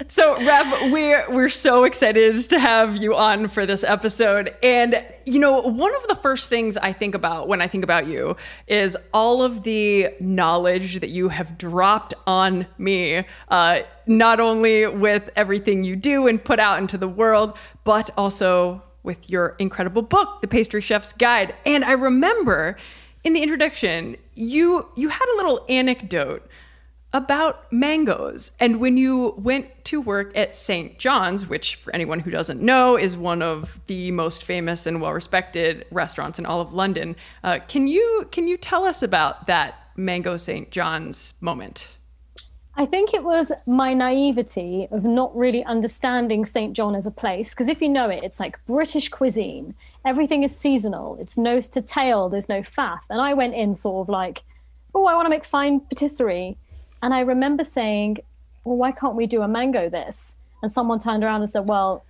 So, 0.08 0.36
Rav, 0.46 0.92
we're 0.92 1.26
we're 1.32 1.50
so 1.50 1.86
excited 1.86 2.38
to 2.50 2.60
have 2.60 2.98
you 2.98 3.16
on 3.16 3.48
for 3.48 3.66
this 3.66 3.84
episode. 3.84 4.56
And 4.62 5.04
you 5.26 5.40
know, 5.40 5.60
one 5.60 5.96
of 5.96 6.08
the 6.08 6.14
first 6.14 6.52
things 6.52 6.78
I 6.78 6.94
think 6.94 7.16
about 7.16 7.48
when 7.48 7.62
I 7.62 7.68
think 7.68 7.84
about 7.84 8.06
you 8.06 8.36
is 8.68 8.96
all 9.12 9.42
of 9.42 9.64
the 9.64 10.10
knowledge 10.20 11.00
that 11.00 11.10
you 11.10 11.30
have 11.30 11.58
dropped 11.58 12.14
on 12.28 12.68
me. 12.78 13.26
Uh, 13.50 13.80
not 14.06 14.40
only 14.40 14.86
with 14.86 15.32
everything 15.36 15.84
you 15.84 15.96
do 15.96 16.28
and 16.28 16.44
put 16.44 16.60
out 16.60 16.78
into 16.78 17.00
the 17.00 17.08
world, 17.08 17.58
but 17.86 18.12
also 18.18 18.84
with 19.02 19.32
your 19.32 19.56
incredible 19.58 20.04
book, 20.04 20.42
The 20.42 20.48
Pastry 20.48 20.82
Chef's 20.82 21.14
Guide. 21.14 21.56
And 21.66 21.84
I 21.84 21.94
remember 21.94 22.78
in 23.26 23.34
the 23.34 23.42
introduction, 23.42 24.16
you 24.36 24.88
you 24.96 25.10
had 25.10 25.26
a 25.34 25.36
little 25.36 25.66
anecdote 25.68 26.48
about 27.12 27.72
mangoes. 27.72 28.52
And 28.60 28.80
when 28.80 28.98
you 28.98 29.34
went 29.38 29.86
to 29.86 30.00
work 30.00 30.38
at 30.38 30.54
St. 30.54 31.00
John's, 31.00 31.48
which 31.48 31.76
for 31.76 31.94
anyone 31.96 32.20
who 32.20 32.30
doesn't 32.30 32.62
know 32.62 32.98
is 32.98 33.16
one 33.18 33.42
of 33.42 33.80
the 33.88 34.12
most 34.12 34.44
famous 34.44 34.86
and 34.86 35.02
well-respected 35.02 35.86
restaurants 35.92 36.38
in 36.38 36.46
all 36.46 36.60
of 36.62 36.74
London, 36.74 37.16
uh, 37.44 37.60
can 37.68 37.88
you 37.88 38.28
can 38.32 38.48
you 38.48 38.58
tell 38.58 38.86
us 38.86 39.02
about 39.02 39.48
that 39.48 39.76
Mango 39.96 40.38
St. 40.38 40.70
John's 40.70 41.34
moment? 41.42 41.95
I 42.78 42.86
think 42.86 43.14
it 43.14 43.24
was 43.24 43.54
my 43.66 43.94
naivety 43.94 44.90
of 44.92 45.06
not 45.06 45.36
really 45.36 45.64
understanding 45.64 46.46
St. 46.46 46.74
John 46.74 46.94
as 46.94 47.06
a 47.06 47.12
place. 47.12 47.52
Because 47.52 47.70
if 47.70 47.82
you 47.82 47.88
know 47.88 48.10
it, 48.10 48.24
it's 48.24 48.40
like 48.40 48.64
British 48.66 49.08
cuisine. 49.08 49.76
Everything 50.04 50.44
is 50.44 50.58
seasonal. 50.58 51.16
It's 51.20 51.38
nose 51.38 51.70
to 51.70 51.82
tail. 51.82 52.28
There's 52.28 52.50
no 52.50 52.62
faff. 52.62 53.00
And 53.10 53.22
I 53.22 53.34
went 53.34 53.56
in 53.56 53.76
sort 53.76 54.06
of 54.06 54.10
like, 54.10 54.44
oh, 54.94 55.08
I 55.08 55.16
want 55.16 55.26
to 55.26 55.30
make 55.30 55.46
fine 55.46 55.80
patisserie. 55.80 56.58
And 57.02 57.14
I 57.14 57.22
remember 57.22 57.64
saying, 57.64 58.18
well, 58.66 58.76
why 58.76 58.92
can't 58.92 59.16
we 59.16 59.26
do 59.26 59.42
a 59.42 59.48
mango 59.48 59.90
this? 59.90 60.34
And 60.62 60.70
someone 60.70 61.00
turned 61.00 61.24
around 61.24 61.42
and 61.42 61.50
said, 61.50 61.70
well, 61.70 62.04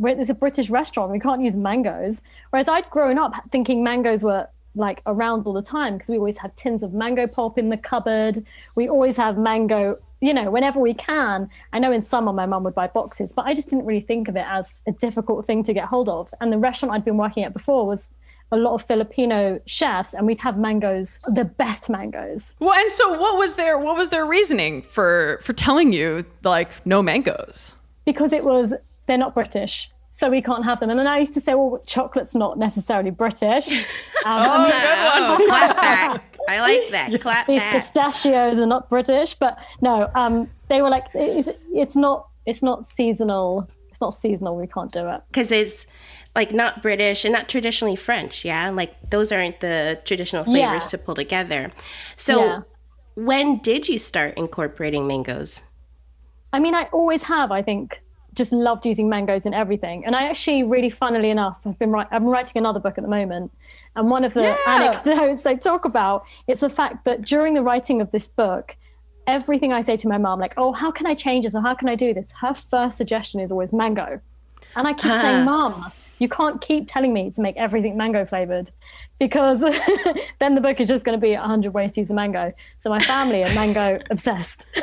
it's 0.00 0.30
a 0.30 0.34
British 0.34 0.70
restaurant. 0.70 1.10
We 1.10 1.18
can't 1.18 1.42
use 1.42 1.56
mangoes. 1.56 2.22
Whereas 2.50 2.68
I'd 2.68 2.88
grown 2.90 3.18
up 3.18 3.34
thinking 3.50 3.82
mangoes 3.82 4.22
were 4.22 4.48
like 4.74 5.00
around 5.06 5.46
all 5.46 5.52
the 5.52 5.62
time 5.62 5.94
because 5.94 6.08
we 6.08 6.16
always 6.16 6.38
have 6.38 6.54
tins 6.56 6.82
of 6.82 6.92
mango 6.92 7.26
pulp 7.26 7.58
in 7.58 7.68
the 7.68 7.76
cupboard. 7.76 8.44
We 8.76 8.88
always 8.88 9.16
have 9.16 9.38
mango, 9.38 9.96
you 10.20 10.34
know, 10.34 10.50
whenever 10.50 10.80
we 10.80 10.94
can. 10.94 11.48
I 11.72 11.78
know 11.78 11.92
in 11.92 12.02
summer 12.02 12.32
my 12.32 12.46
mum 12.46 12.64
would 12.64 12.74
buy 12.74 12.88
boxes, 12.88 13.32
but 13.32 13.46
I 13.46 13.54
just 13.54 13.70
didn't 13.70 13.86
really 13.86 14.00
think 14.00 14.28
of 14.28 14.36
it 14.36 14.46
as 14.46 14.80
a 14.86 14.92
difficult 14.92 15.46
thing 15.46 15.62
to 15.64 15.72
get 15.72 15.84
hold 15.84 16.08
of. 16.08 16.32
And 16.40 16.52
the 16.52 16.58
restaurant 16.58 16.94
I'd 16.94 17.04
been 17.04 17.16
working 17.16 17.44
at 17.44 17.52
before 17.52 17.86
was 17.86 18.12
a 18.52 18.56
lot 18.56 18.74
of 18.74 18.86
Filipino 18.86 19.60
chefs, 19.66 20.14
and 20.14 20.26
we'd 20.26 20.40
have 20.40 20.58
mangoes, 20.58 21.18
the 21.34 21.44
best 21.44 21.90
mangoes. 21.90 22.54
Well, 22.60 22.74
and 22.74 22.90
so 22.92 23.18
what 23.18 23.38
was 23.38 23.54
their 23.54 23.78
what 23.78 23.96
was 23.96 24.10
their 24.10 24.26
reasoning 24.26 24.82
for 24.82 25.40
for 25.42 25.52
telling 25.52 25.92
you 25.92 26.24
like 26.42 26.70
no 26.86 27.02
mangoes? 27.02 27.74
Because 28.04 28.32
it 28.32 28.44
was 28.44 28.74
they're 29.06 29.18
not 29.18 29.34
British. 29.34 29.90
So 30.16 30.30
we 30.30 30.40
can't 30.42 30.64
have 30.64 30.78
them. 30.78 30.90
And 30.90 31.00
then 31.00 31.08
I 31.08 31.18
used 31.18 31.34
to 31.34 31.40
say, 31.40 31.54
well, 31.54 31.82
chocolate's 31.86 32.36
not 32.36 32.56
necessarily 32.56 33.10
British. 33.10 33.66
Um, 34.24 34.40
oh, 34.40 35.36
good 35.36 35.38
one. 35.40 35.48
Clap 35.48 35.76
back. 35.82 36.38
I 36.48 36.60
like 36.60 36.90
that. 36.92 37.20
Clap 37.20 37.46
these 37.46 37.60
back. 37.60 37.72
pistachios 37.72 38.58
are 38.58 38.64
not 38.66 38.88
British, 38.88 39.34
but 39.34 39.58
no, 39.82 40.10
um, 40.14 40.48
they 40.68 40.80
were 40.80 40.88
like, 40.88 41.04
it's, 41.12 41.50
it's 41.74 41.94
not, 41.94 42.28
it's 42.46 42.62
not 42.62 42.86
seasonal. 42.86 43.68
It's 43.90 44.00
not 44.00 44.14
seasonal. 44.14 44.56
We 44.56 44.66
can't 44.66 44.90
do 44.92 45.06
it. 45.08 45.20
Because 45.28 45.52
it's 45.52 45.86
like 46.34 46.52
not 46.54 46.80
British 46.80 47.26
and 47.26 47.32
not 47.34 47.50
traditionally 47.50 47.96
French. 47.96 48.46
Yeah. 48.46 48.70
Like 48.70 48.94
those 49.10 49.30
aren't 49.30 49.60
the 49.60 50.00
traditional 50.06 50.44
flavors 50.44 50.84
Yeah. 50.84 50.88
to 50.90 50.98
pull 50.98 51.16
together. 51.16 51.70
So 52.16 52.44
Yeah. 52.44 52.60
when 53.16 53.58
did 53.58 53.88
you 53.90 53.98
start 53.98 54.38
incorporating 54.38 55.06
mangoes? 55.06 55.62
I 56.50 56.60
mean, 56.60 56.74
I 56.74 56.84
always 56.92 57.24
have. 57.24 57.52
I 57.52 57.60
think 57.60 58.00
just 58.34 58.52
loved 58.52 58.84
using 58.86 59.08
mangoes 59.08 59.46
in 59.46 59.54
everything. 59.54 60.04
And 60.04 60.14
I 60.16 60.24
actually, 60.28 60.62
really 60.62 60.90
funnily 60.90 61.30
enough, 61.30 61.58
I've 61.66 61.78
been 61.78 61.90
writing. 61.90 62.12
I'm 62.12 62.26
writing 62.26 62.58
another 62.58 62.80
book 62.80 62.98
at 62.98 63.02
the 63.04 63.10
moment, 63.10 63.52
and 63.96 64.10
one 64.10 64.24
of 64.24 64.34
the 64.34 64.42
Yeah. 64.42 64.56
anecdotes 64.66 65.46
I 65.46 65.54
talk 65.54 65.84
about 65.84 66.24
is 66.46 66.60
the 66.60 66.70
fact 66.70 67.04
that 67.04 67.22
during 67.22 67.54
the 67.54 67.62
writing 67.62 68.00
of 68.00 68.10
this 68.10 68.28
book, 68.28 68.76
everything 69.26 69.72
I 69.72 69.80
say 69.80 69.96
to 69.96 70.08
my 70.08 70.18
mom, 70.18 70.40
like, 70.40 70.54
"Oh, 70.56 70.72
how 70.72 70.90
can 70.90 71.06
I 71.06 71.14
change 71.14 71.44
this? 71.44 71.54
Or 71.54 71.62
how 71.62 71.74
can 71.74 71.88
I 71.88 71.94
do 71.94 72.12
this?" 72.12 72.32
Her 72.40 72.54
first 72.54 72.96
suggestion 72.98 73.40
is 73.40 73.50
always 73.52 73.72
mango, 73.72 74.20
and 74.76 74.86
I 74.88 74.92
keep 74.92 75.12
saying, 75.12 75.44
"Mom, 75.44 75.92
you 76.18 76.28
can't 76.28 76.60
keep 76.60 76.88
telling 76.88 77.12
me 77.12 77.30
to 77.30 77.40
make 77.40 77.56
everything 77.56 77.96
mango 77.96 78.24
flavored." 78.24 78.70
Because 79.18 79.60
then 80.40 80.56
the 80.56 80.60
book 80.60 80.80
is 80.80 80.88
just 80.88 81.04
going 81.04 81.18
to 81.18 81.22
be 81.24 81.34
100 81.34 81.72
ways 81.72 81.92
to 81.92 82.00
use 82.00 82.10
a 82.10 82.14
mango. 82.14 82.52
So 82.78 82.90
my 82.90 82.98
family 82.98 83.44
are 83.44 83.54
mango 83.54 84.00
obsessed. 84.10 84.66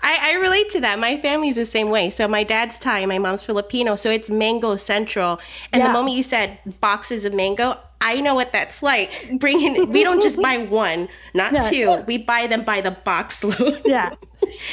I, 0.00 0.32
I 0.32 0.32
relate 0.34 0.70
to 0.70 0.80
that. 0.80 0.98
My 0.98 1.16
family's 1.20 1.56
the 1.56 1.64
same 1.64 1.90
way. 1.90 2.10
So 2.10 2.26
my 2.28 2.44
dad's 2.44 2.78
Thai, 2.78 3.06
my 3.06 3.18
mom's 3.18 3.42
Filipino, 3.42 3.96
so 3.96 4.10
it's 4.10 4.30
mango 4.30 4.76
central. 4.76 5.40
And 5.72 5.82
the 5.82 5.88
moment 5.88 6.16
you 6.16 6.22
said 6.22 6.58
boxes 6.80 7.24
of 7.24 7.32
mango, 7.34 7.76
I 8.02 8.20
know 8.20 8.34
what 8.34 8.52
that's 8.52 8.82
like. 8.82 9.10
Bringing, 9.38 9.90
we 9.90 10.02
don't 10.04 10.22
just 10.22 10.40
buy 10.40 10.56
one, 10.70 11.08
not 11.34 11.52
Yeah. 11.52 11.60
two. 11.60 12.04
We 12.06 12.16
buy 12.18 12.46
them 12.46 12.64
by 12.64 12.80
the 12.80 12.92
box 12.92 13.44
load. 13.50 13.82
Yeah. 13.84 14.14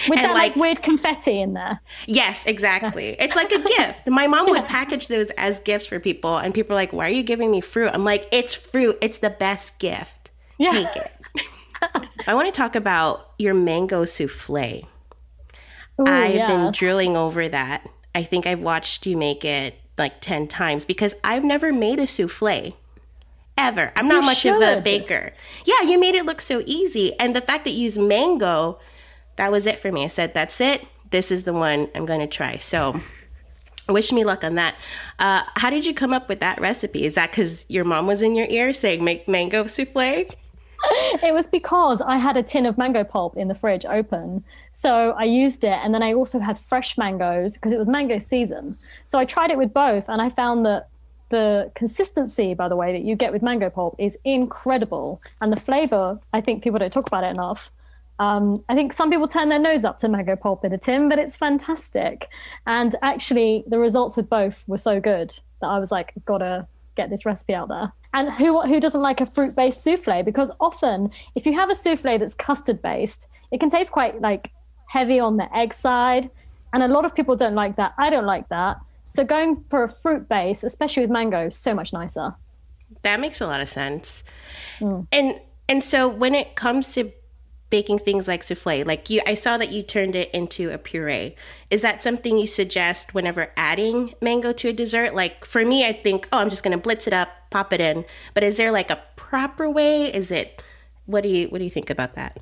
With 0.08 0.18
And 0.20 0.26
that 0.26 0.34
like, 0.34 0.52
like- 0.52 0.56
weird 0.56 0.82
confetti 0.84 1.40
in 1.42 1.54
there. 1.54 1.82
Yes, 2.06 2.46
exactly. 2.46 3.16
It's 3.20 3.36
like 3.36 3.52
a 3.52 3.62
gift. 3.62 4.08
My 4.08 4.28
mom 4.28 4.50
would 4.50 4.66
package 4.68 5.08
those 5.08 5.30
as 5.32 5.60
gifts 5.60 5.86
for 5.88 6.00
people, 6.00 6.38
and 6.38 6.54
people 6.54 6.74
are 6.74 6.80
like, 6.80 6.94
"Why 6.94 7.08
are 7.08 7.12
you 7.12 7.24
giving 7.24 7.52
me 7.52 7.60
fruit?" 7.62 7.90
I'm 7.94 8.06
like, 8.06 8.28
"It's 8.32 8.54
fruit. 8.54 8.98
It's 9.02 9.18
the 9.20 9.30
best 9.30 9.78
gift. 9.80 10.32
Yeah. 10.58 10.72
Take 10.72 10.96
it." 10.96 11.12
I 12.28 12.34
want 12.34 12.48
to 12.54 12.58
talk 12.58 12.76
about 12.76 13.32
your 13.38 13.54
mango 13.54 14.04
souffle. 14.06 14.88
I've 16.06 16.48
been 16.48 16.66
yes. 16.66 16.78
drilling 16.78 17.18
over 17.18 17.48
that. 17.50 17.90
I 18.14 18.24
think 18.24 18.46
I've 18.46 18.60
watched 18.60 19.06
you 19.06 19.18
make 19.18 19.44
it 19.46 19.76
like 19.98 20.22
10 20.22 20.48
times 20.48 20.86
because 20.86 21.16
I've 21.24 21.44
never 21.44 21.74
made 21.74 22.00
a 22.00 22.08
souffle 22.08 22.74
ever. 23.58 23.92
I'm 23.96 24.08
not 24.08 24.22
You 24.22 24.26
much 24.26 24.46
of 24.46 24.62
a 24.62 24.82
baker. 24.82 25.34
Yeah, 25.66 25.82
you 25.82 26.00
made 26.00 26.16
it 26.16 26.26
look 26.26 26.42
so 26.42 26.62
easy. 26.66 27.18
And 27.20 27.36
the 27.36 27.42
fact 27.42 27.64
that 27.64 27.72
you 27.72 27.84
use 27.84 27.98
mango, 27.98 28.80
that 29.36 29.52
was 29.52 29.66
it 29.66 29.80
for 29.80 29.92
me. 29.92 30.04
I 30.04 30.08
said, 30.08 30.34
that's 30.34 30.62
it. 30.62 30.86
This 31.10 31.32
is 31.32 31.44
the 31.44 31.54
one 31.54 31.90
I'm 31.96 32.06
going 32.06 32.20
to 32.20 32.28
try. 32.28 32.58
So, 32.58 33.02
wish 33.90 34.12
me 34.12 34.24
luck 34.24 34.44
on 34.44 34.56
that. 34.56 34.76
Uh, 35.20 35.44
how 35.56 35.70
did 35.70 35.86
you 35.86 35.94
come 35.94 36.14
up 36.14 36.30
with 36.30 36.40
that 36.42 36.60
recipe? 36.60 37.06
Is 37.06 37.16
that 37.16 37.32
because 37.32 37.66
your 37.70 37.86
mom 37.86 38.08
was 38.08 38.22
in 38.22 38.36
your 38.36 38.48
ear 38.48 38.74
saying, 38.74 39.04
make 39.04 39.28
mango 39.28 39.66
souffle? 39.66 40.26
It 41.24 41.34
was 41.34 41.48
because 41.48 42.02
I 42.02 42.18
had 42.18 42.38
a 42.38 42.44
tin 42.44 42.66
of 42.66 42.78
mango 42.78 43.04
pulp 43.04 43.36
in 43.38 43.48
the 43.48 43.56
fridge 43.56 43.86
open. 43.86 44.44
So 44.72 45.12
I 45.12 45.24
used 45.24 45.64
it. 45.64 45.80
And 45.84 45.94
then 45.94 46.04
I 46.04 46.14
also 46.14 46.40
had 46.40 46.60
fresh 46.60 46.98
mangoes 46.98 47.54
because 47.54 47.72
it 47.72 47.80
was 47.80 47.88
mango 47.88 48.20
season. 48.20 48.76
So 49.08 49.18
I 49.18 49.26
tried 49.26 49.52
it 49.52 49.58
with 49.58 49.74
both. 49.74 50.06
And 50.08 50.22
I 50.22 50.30
found 50.30 50.66
that 50.66 50.90
the 51.30 51.72
consistency, 51.76 52.54
by 52.54 52.70
the 52.70 52.76
way, 52.76 52.92
that 52.94 53.02
you 53.02 53.16
get 53.16 53.34
with 53.34 53.42
mango 53.42 53.70
pulp 53.70 53.96
is 53.98 54.18
incredible. 54.24 55.22
And 55.42 55.52
the 55.52 55.60
flavor, 55.60 56.20
I 56.34 56.42
think 56.42 56.64
people 56.64 56.80
don't 56.80 56.94
talk 56.94 57.08
about 57.08 57.24
it 57.24 57.32
enough. 57.32 57.72
Um, 58.20 58.64
I 58.68 58.76
think 58.76 58.94
some 58.94 59.12
people 59.12 59.28
turn 59.28 59.50
their 59.50 59.60
nose 59.60 59.86
up 59.86 60.00
to 60.00 60.10
mango 60.10 60.36
pulp 60.36 60.66
in 60.66 60.74
a 60.74 60.78
tin, 60.78 61.10
but 61.10 61.20
it's 61.20 61.38
fantastic. 61.38 62.28
And 62.66 62.96
actually, 63.02 63.64
the 63.68 63.78
results 63.78 64.18
with 64.18 64.30
both 64.30 64.64
were 64.68 64.78
so 64.78 65.00
good 65.00 65.32
that 65.62 65.68
I 65.68 65.80
was 65.80 65.92
like, 65.92 66.14
gotta 66.26 66.68
get 66.98 67.10
this 67.10 67.26
recipe 67.26 67.54
out 67.54 67.70
there. 67.70 67.94
And 68.14 68.30
who 68.32 68.62
who 68.62 68.80
doesn't 68.80 69.02
like 69.02 69.22
a 69.22 69.26
fruit 69.26 69.56
based 69.56 69.84
souffle? 69.84 70.24
Because 70.24 70.52
often, 70.60 71.12
if 71.36 71.46
you 71.46 71.54
have 71.54 71.70
a 71.70 71.76
souffle 71.76 72.18
that's 72.20 72.36
custard 72.36 72.82
based, 72.82 73.28
it 73.52 73.60
can 73.60 73.70
taste 73.70 73.92
quite 73.92 74.20
like 74.20 74.52
heavy 74.90 75.20
on 75.20 75.38
the 75.38 75.56
egg 75.56 75.74
side, 75.74 76.30
and 76.74 76.84
a 76.84 76.88
lot 76.88 77.06
of 77.06 77.16
people 77.16 77.36
don't 77.36 77.56
like 77.56 77.78
that. 77.78 77.94
I 77.98 78.10
don't 78.10 78.26
like 78.26 78.50
that. 78.50 78.78
So 79.10 79.24
going 79.24 79.64
for 79.70 79.84
a 79.84 79.90
fruit 79.90 80.28
base, 80.28 80.64
especially 80.64 81.04
with 81.04 81.12
mango, 81.12 81.48
is 81.48 81.56
so 81.56 81.74
much 81.74 81.94
nicer. 81.94 82.36
That 83.04 83.20
makes 83.20 83.40
a 83.40 83.48
lot 83.48 83.62
of 83.62 83.70
sense. 83.70 84.24
Mm. 84.80 85.08
And 85.12 85.40
and 85.70 85.84
so 85.84 86.08
when 86.08 86.34
it 86.36 86.56
comes 86.56 86.94
to 86.96 87.12
baking 87.70 88.00
things 88.00 88.28
like 88.28 88.44
souffle, 88.44 88.86
like 88.86 89.10
you 89.10 89.22
I 89.26 89.34
saw 89.34 89.58
that 89.58 89.72
you 89.72 89.84
turned 89.84 90.16
it 90.16 90.32
into 90.32 90.72
a 90.72 90.78
puree. 90.78 91.36
Is 91.70 91.82
that 91.82 92.02
something 92.02 92.38
you 92.38 92.48
suggest 92.48 93.14
whenever 93.14 93.52
adding 93.58 94.14
mango 94.22 94.54
to 94.54 94.70
a 94.70 94.74
dessert? 94.74 95.14
Like 95.14 95.46
for 95.46 95.66
me 95.66 95.86
I 95.86 95.94
think, 95.94 96.28
oh, 96.32 96.40
I'm 96.40 96.50
just 96.50 96.64
to 96.72 96.78
blitz 96.78 97.08
it 97.08 97.14
up, 97.14 97.30
pop 97.50 97.74
it 97.74 97.82
in. 97.82 98.06
But 98.34 98.44
is 98.44 98.58
there 98.58 98.72
like 98.72 98.90
a 98.90 99.02
proper 99.16 99.70
way? 99.70 100.14
Is 100.14 100.32
it 100.32 100.62
what 101.06 101.24
do 101.24 101.30
you 101.30 101.48
what 101.48 101.60
do 101.60 101.64
you 101.64 101.70
think 101.70 101.90
about 101.90 102.16
that? 102.16 102.40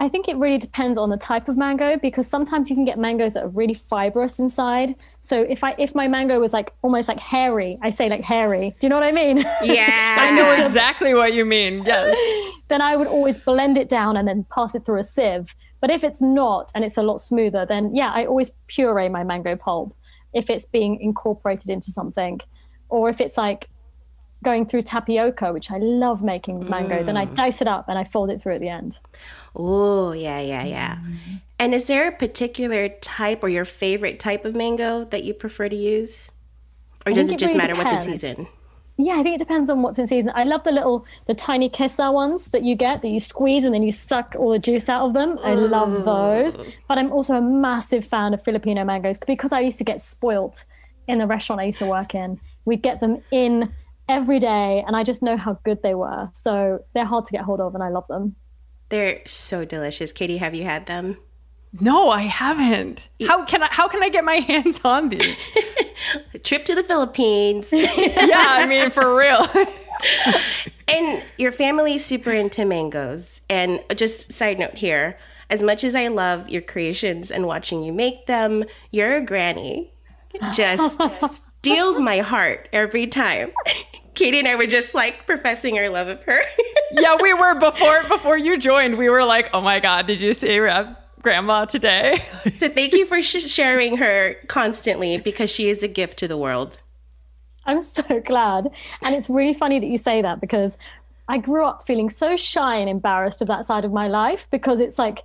I 0.00 0.08
think 0.08 0.28
it 0.28 0.36
really 0.36 0.58
depends 0.58 0.96
on 0.96 1.10
the 1.10 1.16
type 1.16 1.48
of 1.48 1.56
mango 1.56 1.98
because 1.98 2.28
sometimes 2.28 2.70
you 2.70 2.76
can 2.76 2.84
get 2.84 2.98
mangoes 2.98 3.34
that 3.34 3.44
are 3.44 3.48
really 3.48 3.74
fibrous 3.74 4.38
inside. 4.38 4.94
So 5.20 5.42
if 5.42 5.64
I 5.64 5.74
if 5.76 5.94
my 5.94 6.06
mango 6.06 6.38
was 6.38 6.52
like 6.52 6.72
almost 6.82 7.08
like 7.08 7.18
hairy, 7.18 7.78
I 7.82 7.90
say 7.90 8.08
like 8.08 8.22
hairy. 8.22 8.76
Do 8.78 8.86
you 8.86 8.88
know 8.90 8.96
what 8.96 9.06
I 9.06 9.12
mean? 9.12 9.38
Yeah. 9.62 10.16
I 10.20 10.30
know 10.30 10.52
exactly 10.64 11.14
what 11.14 11.32
you 11.32 11.44
mean. 11.44 11.82
Yes. 11.84 12.16
then 12.68 12.80
I 12.80 12.94
would 12.94 13.08
always 13.08 13.38
blend 13.38 13.76
it 13.76 13.88
down 13.88 14.16
and 14.16 14.28
then 14.28 14.46
pass 14.54 14.76
it 14.76 14.86
through 14.86 15.00
a 15.00 15.04
sieve. 15.04 15.56
But 15.80 15.90
if 15.90 16.04
it's 16.04 16.22
not 16.22 16.70
and 16.76 16.84
it's 16.84 16.96
a 16.96 17.02
lot 17.02 17.20
smoother, 17.20 17.66
then 17.66 17.94
yeah, 17.94 18.12
I 18.12 18.24
always 18.24 18.50
puree 18.68 19.08
my 19.08 19.24
mango 19.24 19.56
pulp 19.56 19.96
if 20.32 20.48
it's 20.48 20.66
being 20.66 21.00
incorporated 21.00 21.70
into 21.70 21.90
something. 21.90 22.40
Or 22.88 23.08
if 23.08 23.20
it's 23.20 23.36
like 23.36 23.68
going 24.42 24.66
through 24.66 24.82
tapioca, 24.82 25.52
which 25.52 25.70
I 25.70 25.78
love 25.78 26.22
making 26.22 26.68
mango. 26.68 27.02
Then 27.02 27.16
I 27.16 27.26
mm. 27.26 27.34
dice 27.34 27.60
it 27.60 27.68
up 27.68 27.88
and 27.88 27.98
I 27.98 28.04
fold 28.04 28.30
it 28.30 28.40
through 28.40 28.54
at 28.54 28.60
the 28.60 28.68
end. 28.68 28.98
Oh, 29.54 30.12
yeah, 30.12 30.40
yeah, 30.40 30.64
yeah. 30.64 30.94
Mm-hmm. 30.96 31.36
And 31.58 31.74
is 31.74 31.86
there 31.86 32.08
a 32.08 32.12
particular 32.12 32.88
type 32.88 33.42
or 33.42 33.48
your 33.48 33.64
favorite 33.64 34.20
type 34.20 34.44
of 34.44 34.54
mango 34.54 35.04
that 35.04 35.24
you 35.24 35.34
prefer 35.34 35.68
to 35.68 35.76
use? 35.76 36.30
Or 37.04 37.12
does 37.12 37.28
it 37.28 37.34
it 37.34 37.38
just 37.38 37.54
really 37.54 37.66
matter 37.66 37.74
what's 37.74 38.06
in 38.06 38.12
season? 38.12 38.46
Yeah, 39.00 39.14
I 39.14 39.22
think 39.22 39.36
it 39.36 39.38
depends 39.38 39.70
on 39.70 39.82
what's 39.82 39.98
in 39.98 40.08
season. 40.08 40.32
I 40.34 40.42
love 40.42 40.64
the 40.64 40.72
little, 40.72 41.06
the 41.26 41.34
tiny 41.34 41.70
kissa 41.70 42.12
ones 42.12 42.48
that 42.48 42.64
you 42.64 42.74
get 42.74 43.00
that 43.02 43.08
you 43.08 43.20
squeeze 43.20 43.64
and 43.64 43.72
then 43.72 43.84
you 43.84 43.92
suck 43.92 44.34
all 44.36 44.50
the 44.50 44.58
juice 44.58 44.88
out 44.88 45.06
of 45.06 45.14
them. 45.14 45.38
I 45.42 45.54
love 45.54 46.04
those. 46.04 46.56
But 46.88 46.98
I'm 46.98 47.12
also 47.12 47.36
a 47.36 47.40
massive 47.40 48.04
fan 48.04 48.34
of 48.34 48.42
Filipino 48.42 48.84
mangoes 48.84 49.18
because 49.18 49.52
I 49.52 49.60
used 49.60 49.78
to 49.78 49.84
get 49.84 50.02
spoilt 50.02 50.64
in 51.06 51.18
the 51.18 51.26
restaurant 51.26 51.60
I 51.60 51.64
used 51.64 51.78
to 51.78 51.86
work 51.86 52.14
in. 52.14 52.40
We'd 52.64 52.82
get 52.82 52.98
them 52.98 53.22
in 53.30 53.72
every 54.08 54.38
day 54.38 54.82
and 54.86 54.96
I 54.96 55.04
just 55.04 55.22
know 55.22 55.36
how 55.36 55.58
good 55.64 55.82
they 55.82 55.94
were. 55.94 56.28
So 56.32 56.84
they're 56.94 57.04
hard 57.04 57.26
to 57.26 57.32
get 57.32 57.42
hold 57.42 57.60
of 57.60 57.74
and 57.74 57.82
I 57.82 57.88
love 57.88 58.06
them. 58.08 58.36
They're 58.88 59.20
so 59.26 59.64
delicious. 59.64 60.12
Katie, 60.12 60.38
have 60.38 60.54
you 60.54 60.64
had 60.64 60.86
them? 60.86 61.18
No, 61.80 62.10
I 62.10 62.22
haven't. 62.22 63.08
How 63.26 63.44
can 63.44 63.62
I 63.62 63.68
how 63.70 63.88
can 63.88 64.02
I 64.02 64.08
get 64.08 64.24
my 64.24 64.36
hands 64.36 64.80
on 64.84 65.10
these? 65.10 65.50
Trip 66.42 66.64
to 66.64 66.74
the 66.74 66.82
Philippines. 66.82 67.68
yeah, 67.72 68.46
I 68.48 68.66
mean 68.66 68.90
for 68.90 69.14
real. 69.14 69.46
and 70.88 71.22
your 71.36 71.52
family's 71.52 72.04
super 72.04 72.32
into 72.32 72.64
mangoes. 72.64 73.42
And 73.50 73.82
just 73.94 74.32
side 74.32 74.58
note 74.58 74.74
here, 74.74 75.18
as 75.50 75.62
much 75.62 75.84
as 75.84 75.94
I 75.94 76.08
love 76.08 76.48
your 76.48 76.62
creations 76.62 77.30
and 77.30 77.46
watching 77.46 77.82
you 77.82 77.92
make 77.92 78.26
them, 78.26 78.64
your 78.90 79.20
granny 79.20 79.92
Just, 80.52 81.00
just 81.00 81.42
steals 81.60 82.00
my 82.00 82.18
heart 82.18 82.68
every 82.72 83.06
time. 83.06 83.52
Katie 84.14 84.40
and 84.40 84.48
I 84.48 84.56
were 84.56 84.66
just 84.66 84.94
like 84.94 85.26
professing 85.26 85.78
our 85.78 85.88
love 85.88 86.08
of 86.08 86.22
her. 86.24 86.40
yeah, 86.92 87.16
we 87.20 87.32
were 87.34 87.54
before 87.54 88.02
before 88.04 88.36
you 88.36 88.58
joined. 88.58 88.98
We 88.98 89.08
were 89.08 89.24
like, 89.24 89.48
"Oh 89.54 89.60
my 89.60 89.78
god, 89.78 90.06
did 90.06 90.20
you 90.20 90.34
see 90.34 90.58
Rav 90.58 90.94
grandma 91.22 91.66
today?" 91.66 92.18
so 92.56 92.68
thank 92.68 92.94
you 92.94 93.06
for 93.06 93.22
sh- 93.22 93.48
sharing 93.48 93.96
her 93.98 94.34
constantly 94.48 95.18
because 95.18 95.50
she 95.50 95.68
is 95.68 95.82
a 95.82 95.88
gift 95.88 96.18
to 96.18 96.28
the 96.28 96.36
world. 96.36 96.78
I'm 97.64 97.82
so 97.82 98.20
glad. 98.24 98.68
And 99.02 99.14
it's 99.14 99.28
really 99.28 99.54
funny 99.54 99.78
that 99.78 99.86
you 99.86 99.98
say 99.98 100.22
that 100.22 100.40
because 100.40 100.78
I 101.28 101.38
grew 101.38 101.64
up 101.64 101.86
feeling 101.86 102.08
so 102.10 102.36
shy 102.36 102.76
and 102.76 102.88
embarrassed 102.88 103.42
of 103.42 103.48
that 103.48 103.66
side 103.66 103.84
of 103.84 103.92
my 103.92 104.08
life 104.08 104.48
because 104.50 104.80
it's 104.80 104.98
like 104.98 105.24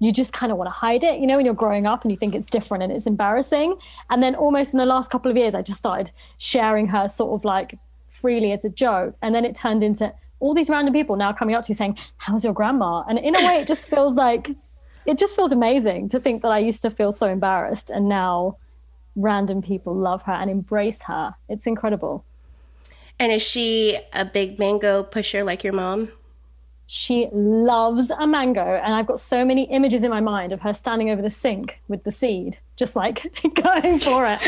you 0.00 0.12
just 0.12 0.32
kind 0.32 0.50
of 0.50 0.58
want 0.58 0.68
to 0.68 0.72
hide 0.72 1.04
it, 1.04 1.20
you 1.20 1.26
know, 1.26 1.36
when 1.36 1.44
you're 1.44 1.54
growing 1.54 1.86
up 1.86 2.02
and 2.02 2.10
you 2.10 2.16
think 2.16 2.34
it's 2.34 2.46
different 2.46 2.82
and 2.82 2.92
it's 2.92 3.06
embarrassing. 3.06 3.76
And 4.10 4.22
then 4.22 4.34
almost 4.34 4.74
in 4.74 4.78
the 4.78 4.86
last 4.86 5.10
couple 5.10 5.30
of 5.30 5.36
years, 5.36 5.54
I 5.54 5.62
just 5.62 5.78
started 5.78 6.10
sharing 6.36 6.88
her 6.88 7.08
sort 7.08 7.38
of 7.38 7.44
like 7.44 7.78
freely 8.08 8.52
as 8.52 8.64
a 8.64 8.68
joke. 8.68 9.16
And 9.22 9.34
then 9.34 9.44
it 9.44 9.54
turned 9.54 9.82
into 9.82 10.12
all 10.40 10.52
these 10.52 10.68
random 10.68 10.92
people 10.92 11.16
now 11.16 11.32
coming 11.32 11.54
up 11.54 11.64
to 11.64 11.68
you 11.68 11.74
saying, 11.74 11.96
How's 12.16 12.44
your 12.44 12.52
grandma? 12.52 13.04
And 13.08 13.18
in 13.18 13.36
a 13.36 13.46
way, 13.46 13.60
it 13.60 13.66
just 13.66 13.88
feels 13.88 14.16
like 14.16 14.50
it 15.06 15.18
just 15.18 15.36
feels 15.36 15.52
amazing 15.52 16.08
to 16.10 16.20
think 16.20 16.42
that 16.42 16.50
I 16.50 16.58
used 16.58 16.82
to 16.82 16.90
feel 16.90 17.12
so 17.12 17.28
embarrassed 17.28 17.90
and 17.90 18.08
now 18.08 18.56
random 19.16 19.62
people 19.62 19.94
love 19.94 20.22
her 20.24 20.32
and 20.32 20.50
embrace 20.50 21.02
her. 21.02 21.34
It's 21.48 21.66
incredible. 21.66 22.24
And 23.18 23.30
is 23.30 23.42
she 23.42 23.98
a 24.12 24.24
big 24.24 24.58
mango 24.58 25.02
pusher 25.02 25.44
like 25.44 25.62
your 25.62 25.72
mom? 25.72 26.08
She 26.86 27.28
loves 27.32 28.10
a 28.10 28.26
mango, 28.26 28.60
and 28.82 28.94
I've 28.94 29.06
got 29.06 29.18
so 29.18 29.44
many 29.44 29.64
images 29.70 30.04
in 30.04 30.10
my 30.10 30.20
mind 30.20 30.52
of 30.52 30.60
her 30.60 30.74
standing 30.74 31.10
over 31.10 31.22
the 31.22 31.30
sink 31.30 31.80
with 31.88 32.04
the 32.04 32.12
seed, 32.12 32.58
just 32.76 32.94
like 32.94 33.22
going 33.62 34.00
for 34.00 34.26
it. 34.26 34.38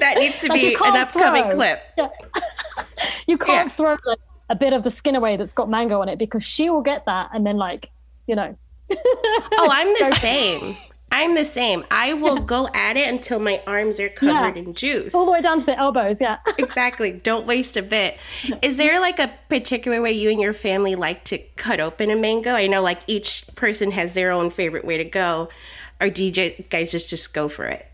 that 0.00 0.16
needs 0.18 0.40
to 0.40 0.48
Like, 0.48 0.60
be 0.60 0.74
an 0.74 0.96
upcoming 0.96 1.44
throw. 1.44 1.54
clip. 1.54 1.82
Yeah. 1.96 2.08
you 3.26 3.38
can't 3.38 3.68
Yeah. 3.68 3.74
throw 3.74 3.96
like, 4.04 4.18
a 4.48 4.54
bit 4.56 4.72
of 4.72 4.82
the 4.82 4.90
skin 4.90 5.14
away 5.14 5.36
that's 5.36 5.52
got 5.52 5.70
mango 5.70 6.00
on 6.00 6.08
it 6.08 6.18
because 6.18 6.42
she 6.44 6.68
will 6.68 6.82
get 6.82 7.04
that 7.06 7.30
and 7.32 7.46
then, 7.46 7.56
like, 7.56 7.90
you 8.26 8.34
know, 8.34 8.56
Oh, 8.94 9.68
I'm 9.72 9.88
the 9.88 10.14
same. 10.16 10.76
I'm 11.12 11.34
the 11.34 11.44
same. 11.44 11.84
I 11.90 12.14
will 12.14 12.38
go 12.38 12.68
at 12.74 12.96
it 12.96 13.06
until 13.06 13.38
my 13.38 13.60
arms 13.66 14.00
are 14.00 14.08
covered 14.08 14.56
Yeah. 14.56 14.62
in 14.62 14.74
juice. 14.74 15.14
all 15.14 15.26
the 15.26 15.32
way 15.32 15.42
down 15.42 15.60
to 15.60 15.66
the 15.66 15.78
elbows. 15.78 16.20
Yeah. 16.20 16.38
exactly. 16.58 17.12
Don't 17.12 17.46
waste 17.46 17.76
a 17.76 17.82
bit. 17.82 18.18
Is 18.62 18.78
there 18.78 18.98
like 18.98 19.18
a 19.18 19.30
particular 19.48 20.00
way 20.00 20.12
you 20.12 20.30
and 20.30 20.40
your 20.40 20.54
family 20.54 20.94
like 20.94 21.24
to 21.24 21.38
cut 21.56 21.80
open 21.80 22.10
a 22.10 22.16
mango? 22.16 22.54
I 22.54 22.66
know 22.66 22.82
like 22.82 23.00
each 23.06 23.44
person 23.54 23.90
has 23.92 24.14
their 24.14 24.32
own 24.32 24.50
favorite 24.50 24.84
way 24.86 24.96
to 24.96 25.04
go. 25.04 25.50
Or 26.00 26.08
do 26.08 26.24
you 26.24 26.30
guys 26.70 26.90
just 26.90 27.10
just 27.10 27.34
go 27.34 27.48
for 27.48 27.66
it? 27.66 27.86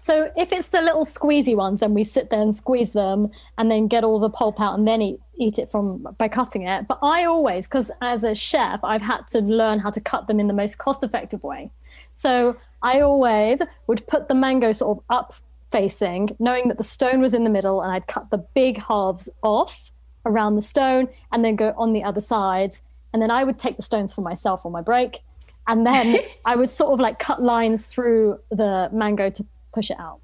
So 0.00 0.30
if 0.36 0.52
it's 0.52 0.68
the 0.68 0.80
little 0.80 1.04
squeezy 1.04 1.56
ones, 1.56 1.80
then 1.80 1.92
we 1.92 2.04
sit 2.04 2.30
there 2.30 2.40
and 2.40 2.54
squeeze 2.56 2.92
them 2.92 3.30
and 3.58 3.70
then 3.70 3.88
get 3.88 4.04
all 4.04 4.20
the 4.20 4.30
pulp 4.30 4.60
out 4.60 4.78
and 4.78 4.86
then 4.86 5.02
eat, 5.02 5.20
eat 5.38 5.58
it 5.58 5.70
from 5.72 6.06
by 6.16 6.28
cutting 6.28 6.62
it. 6.62 6.86
But 6.86 7.00
I 7.02 7.24
always, 7.24 7.66
because 7.66 7.90
as 8.00 8.22
a 8.22 8.34
chef, 8.34 8.80
I've 8.84 9.02
had 9.02 9.26
to 9.28 9.40
learn 9.40 9.80
how 9.80 9.90
to 9.90 10.00
cut 10.00 10.28
them 10.28 10.38
in 10.40 10.46
the 10.46 10.54
most 10.54 10.78
cost 10.78 11.02
effective 11.02 11.42
way. 11.42 11.72
So 12.18 12.56
I 12.82 13.00
always 13.00 13.62
would 13.86 14.04
put 14.08 14.26
the 14.26 14.34
mango 14.34 14.72
sort 14.72 14.98
of 14.98 15.04
up 15.08 15.34
facing, 15.70 16.34
knowing 16.40 16.66
that 16.66 16.76
the 16.76 16.82
stone 16.82 17.20
was 17.20 17.32
in 17.32 17.44
the 17.44 17.50
middle, 17.50 17.80
and 17.80 17.92
I'd 17.92 18.08
cut 18.08 18.30
the 18.30 18.38
big 18.38 18.82
halves 18.82 19.28
off 19.44 19.92
around 20.26 20.56
the 20.56 20.62
stone 20.62 21.08
and 21.30 21.44
then 21.44 21.54
go 21.54 21.72
on 21.76 21.92
the 21.92 22.02
other 22.02 22.20
side. 22.20 22.74
And 23.12 23.22
then 23.22 23.30
I 23.30 23.44
would 23.44 23.56
take 23.56 23.76
the 23.76 23.84
stones 23.84 24.12
for 24.12 24.22
myself 24.22 24.66
on 24.66 24.72
my 24.72 24.80
break. 24.80 25.20
And 25.68 25.86
then 25.86 26.18
I 26.44 26.56
would 26.56 26.68
sort 26.68 26.92
of 26.92 26.98
like 26.98 27.20
cut 27.20 27.40
lines 27.40 27.86
through 27.86 28.40
the 28.50 28.90
mango 28.92 29.30
to 29.30 29.46
push 29.72 29.88
it 29.88 30.00
out. 30.00 30.18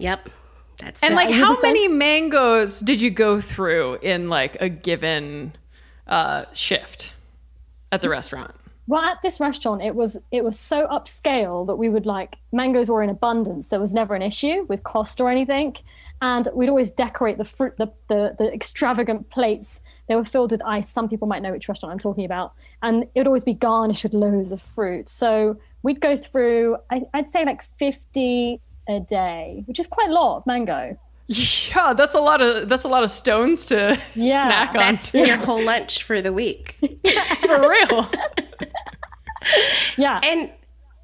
Yep. 0.00 0.30
That's 0.80 1.00
And 1.00 1.12
it. 1.12 1.16
like, 1.16 1.30
how 1.30 1.56
many 1.62 1.86
mangoes 1.86 2.80
did 2.80 3.00
you 3.00 3.10
go 3.10 3.40
through 3.40 3.98
in 4.02 4.28
like 4.28 4.56
a 4.60 4.68
given 4.68 5.54
uh, 6.08 6.46
shift 6.52 7.14
at 7.92 8.02
the 8.02 8.08
restaurant? 8.08 8.50
Well, 8.86 9.00
at 9.02 9.22
this 9.22 9.40
restaurant, 9.40 9.82
it 9.82 9.94
was 9.94 10.20
it 10.30 10.44
was 10.44 10.58
so 10.58 10.86
upscale 10.88 11.66
that 11.66 11.76
we 11.76 11.88
would 11.88 12.04
like 12.06 12.36
mangoes 12.52 12.90
were 12.90 13.02
in 13.02 13.08
abundance. 13.10 13.68
There 13.68 13.80
was 13.80 13.94
never 13.94 14.14
an 14.14 14.20
issue 14.22 14.66
with 14.68 14.84
cost 14.84 15.20
or 15.20 15.30
anything, 15.30 15.76
and 16.20 16.48
we'd 16.54 16.68
always 16.68 16.90
decorate 16.90 17.38
the 17.38 17.44
fruit, 17.46 17.74
the 17.78 17.90
the, 18.08 18.34
the 18.38 18.52
extravagant 18.52 19.30
plates. 19.30 19.80
They 20.06 20.16
were 20.16 20.24
filled 20.26 20.50
with 20.50 20.60
ice. 20.66 20.86
Some 20.88 21.08
people 21.08 21.26
might 21.26 21.40
know 21.40 21.52
which 21.52 21.66
restaurant 21.66 21.92
I'm 21.94 21.98
talking 21.98 22.26
about, 22.26 22.52
and 22.82 23.04
it 23.14 23.20
would 23.20 23.26
always 23.26 23.44
be 23.44 23.54
garnished 23.54 24.02
with 24.02 24.12
loads 24.12 24.52
of 24.52 24.60
fruit. 24.60 25.08
So 25.08 25.56
we'd 25.82 26.00
go 26.02 26.14
through, 26.14 26.76
I, 26.90 27.02
I'd 27.14 27.30
say 27.32 27.44
like 27.46 27.62
50 27.62 28.60
a 28.86 29.00
day, 29.00 29.62
which 29.66 29.78
is 29.78 29.86
quite 29.86 30.10
a 30.10 30.12
lot 30.12 30.36
of 30.38 30.46
mango. 30.46 30.98
Yeah, 31.26 31.94
that's 31.94 32.14
a 32.14 32.20
lot 32.20 32.42
of 32.42 32.68
that's 32.68 32.84
a 32.84 32.88
lot 32.88 33.02
of 33.02 33.10
stones 33.10 33.64
to 33.66 33.98
Yeah. 34.14 34.42
snack 34.42 34.68
on 34.74 34.78
That's 34.96 35.10
too. 35.10 35.20
your 35.20 35.38
whole 35.38 35.62
lunch 35.62 36.02
for 36.02 36.20
the 36.20 36.34
week. 36.34 36.76
For 37.46 37.66
real. 37.66 38.10
Yeah. 39.96 40.20
And 40.24 40.50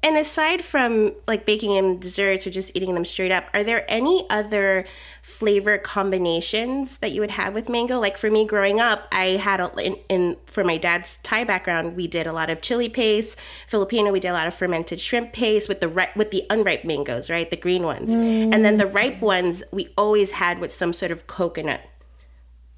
and 0.03 0.17
aside 0.17 0.63
from 0.63 1.13
like 1.27 1.45
baking 1.45 1.73
in 1.73 1.99
desserts 1.99 2.47
or 2.47 2.49
just 2.49 2.71
eating 2.73 2.95
them 2.95 3.05
straight 3.05 3.31
up, 3.31 3.45
are 3.53 3.63
there 3.63 3.85
any 3.87 4.25
other 4.31 4.85
flavor 5.21 5.77
combinations 5.77 6.97
that 6.97 7.11
you 7.11 7.21
would 7.21 7.31
have 7.31 7.53
with 7.53 7.69
mango? 7.69 7.99
Like 7.99 8.17
for 8.17 8.31
me 8.31 8.43
growing 8.45 8.79
up, 8.79 9.07
I 9.11 9.37
had 9.37 9.59
a, 9.59 9.71
in, 9.77 9.97
in 10.09 10.37
for 10.47 10.63
my 10.63 10.77
dad's 10.77 11.19
Thai 11.21 11.43
background, 11.43 11.95
we 11.95 12.07
did 12.07 12.25
a 12.25 12.33
lot 12.33 12.49
of 12.49 12.61
chili 12.61 12.89
paste. 12.89 13.37
Filipino, 13.67 14.11
we 14.11 14.19
did 14.19 14.29
a 14.29 14.33
lot 14.33 14.47
of 14.47 14.55
fermented 14.55 14.99
shrimp 14.99 15.33
paste 15.33 15.69
with 15.69 15.81
the 15.81 15.87
ri- 15.87 16.09
with 16.15 16.31
the 16.31 16.45
unripe 16.49 16.83
mangoes, 16.83 17.29
right, 17.29 17.49
the 17.49 17.55
green 17.55 17.83
ones, 17.83 18.15
mm. 18.15 18.51
and 18.51 18.65
then 18.65 18.77
the 18.77 18.87
ripe 18.87 19.21
ones 19.21 19.61
we 19.71 19.89
always 19.97 20.31
had 20.31 20.59
with 20.59 20.73
some 20.73 20.93
sort 20.93 21.11
of 21.11 21.27
coconut. 21.27 21.81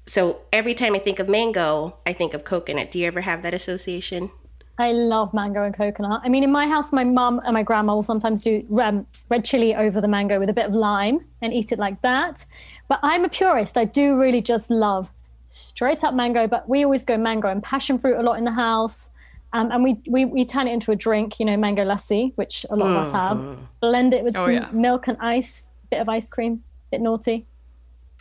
So 0.06 0.42
every 0.52 0.74
time 0.74 0.94
I 0.94 0.98
think 0.98 1.18
of 1.18 1.30
mango, 1.30 1.96
I 2.04 2.12
think 2.12 2.34
of 2.34 2.44
coconut. 2.44 2.90
Do 2.90 2.98
you 2.98 3.06
ever 3.06 3.22
have 3.22 3.42
that 3.42 3.54
association? 3.54 4.30
I 4.78 4.90
love 4.92 5.32
mango 5.32 5.62
and 5.62 5.74
coconut. 5.74 6.22
I 6.24 6.28
mean, 6.28 6.42
in 6.42 6.50
my 6.50 6.66
house, 6.66 6.92
my 6.92 7.04
mum 7.04 7.40
and 7.44 7.54
my 7.54 7.62
grandma 7.62 7.94
will 7.94 8.02
sometimes 8.02 8.40
do 8.42 8.66
um, 8.82 9.06
red 9.28 9.44
chili 9.44 9.74
over 9.74 10.00
the 10.00 10.08
mango 10.08 10.38
with 10.40 10.48
a 10.50 10.52
bit 10.52 10.66
of 10.66 10.72
lime 10.74 11.24
and 11.40 11.52
eat 11.54 11.70
it 11.70 11.78
like 11.78 12.02
that. 12.02 12.44
But 12.88 12.98
I'm 13.02 13.24
a 13.24 13.28
purist. 13.28 13.78
I 13.78 13.84
do 13.84 14.16
really 14.18 14.42
just 14.42 14.70
love 14.70 15.10
straight 15.46 16.02
up 16.02 16.12
mango, 16.14 16.48
but 16.48 16.68
we 16.68 16.82
always 16.84 17.04
go 17.04 17.16
mango 17.16 17.48
and 17.48 17.62
passion 17.62 17.98
fruit 18.00 18.16
a 18.18 18.22
lot 18.22 18.36
in 18.36 18.44
the 18.44 18.52
house. 18.52 19.10
Um, 19.52 19.70
and 19.70 19.84
we, 19.84 20.00
we 20.08 20.24
we 20.24 20.44
turn 20.44 20.66
it 20.66 20.72
into 20.72 20.90
a 20.90 20.96
drink, 20.96 21.38
you 21.38 21.46
know, 21.46 21.56
mango 21.56 21.84
lassi, 21.84 22.32
which 22.34 22.66
a 22.70 22.74
lot 22.74 22.90
of 22.90 22.96
us 22.96 23.12
have. 23.12 23.58
Blend 23.80 24.12
it 24.12 24.24
with 24.24 24.36
Oh, 24.36 24.46
some 24.46 24.54
yeah. 24.54 24.68
milk 24.72 25.06
and 25.06 25.16
ice, 25.20 25.66
bit 25.90 26.00
of 26.00 26.08
ice 26.08 26.28
cream, 26.28 26.64
bit 26.90 27.00
naughty. 27.00 27.46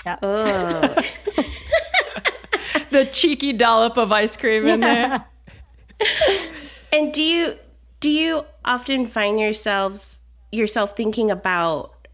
Oh. 0.05 0.21
the 2.91 3.05
cheeky 3.11 3.53
dollop 3.53 3.97
of 3.97 4.11
ice 4.11 4.37
cream 4.37 4.67
in 4.67 4.81
there. 4.81 5.25
And 6.91 7.13
do 7.13 7.23
you 7.23 7.55
do 7.99 8.09
you 8.09 8.45
often 8.63 9.07
find 9.07 9.39
yourselves 9.39 10.19
yourself 10.51 10.95
thinking 10.95 11.31
about 11.31 12.07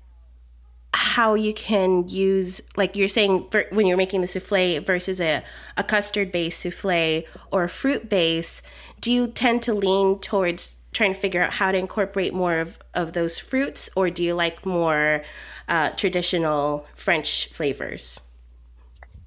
how 0.94 1.34
you 1.34 1.54
can 1.54 2.08
use 2.08 2.62
like 2.78 2.96
you're 2.96 3.08
saying 3.08 3.46
when 3.72 3.86
you're 3.86 3.98
making 3.98 4.22
the 4.22 4.28
souffle 4.28 4.80
versus 4.80 5.20
a, 5.20 5.44
a 5.76 5.84
custard 5.84 6.32
based 6.32 6.62
souffle 6.62 7.24
or 7.52 7.66
a 7.66 7.70
fruit 7.70 8.10
base 8.10 8.62
do 9.02 9.12
you 9.12 9.28
tend 9.28 9.62
to 9.64 9.74
lean 9.74 10.18
towards 10.20 10.78
trying 10.92 11.14
to 11.14 11.20
figure 11.20 11.42
out 11.42 11.54
how 11.54 11.72
to 11.72 11.78
incorporate 11.78 12.34
more 12.34 12.60
of, 12.60 12.78
of 12.94 13.14
those 13.14 13.38
fruits, 13.38 13.90
or 13.96 14.10
do 14.10 14.24
you 14.24 14.34
like 14.34 14.66
more 14.66 15.24
uh, 15.68 15.92
traditional 15.92 16.86
French 16.96 17.48
flavors? 17.54 18.20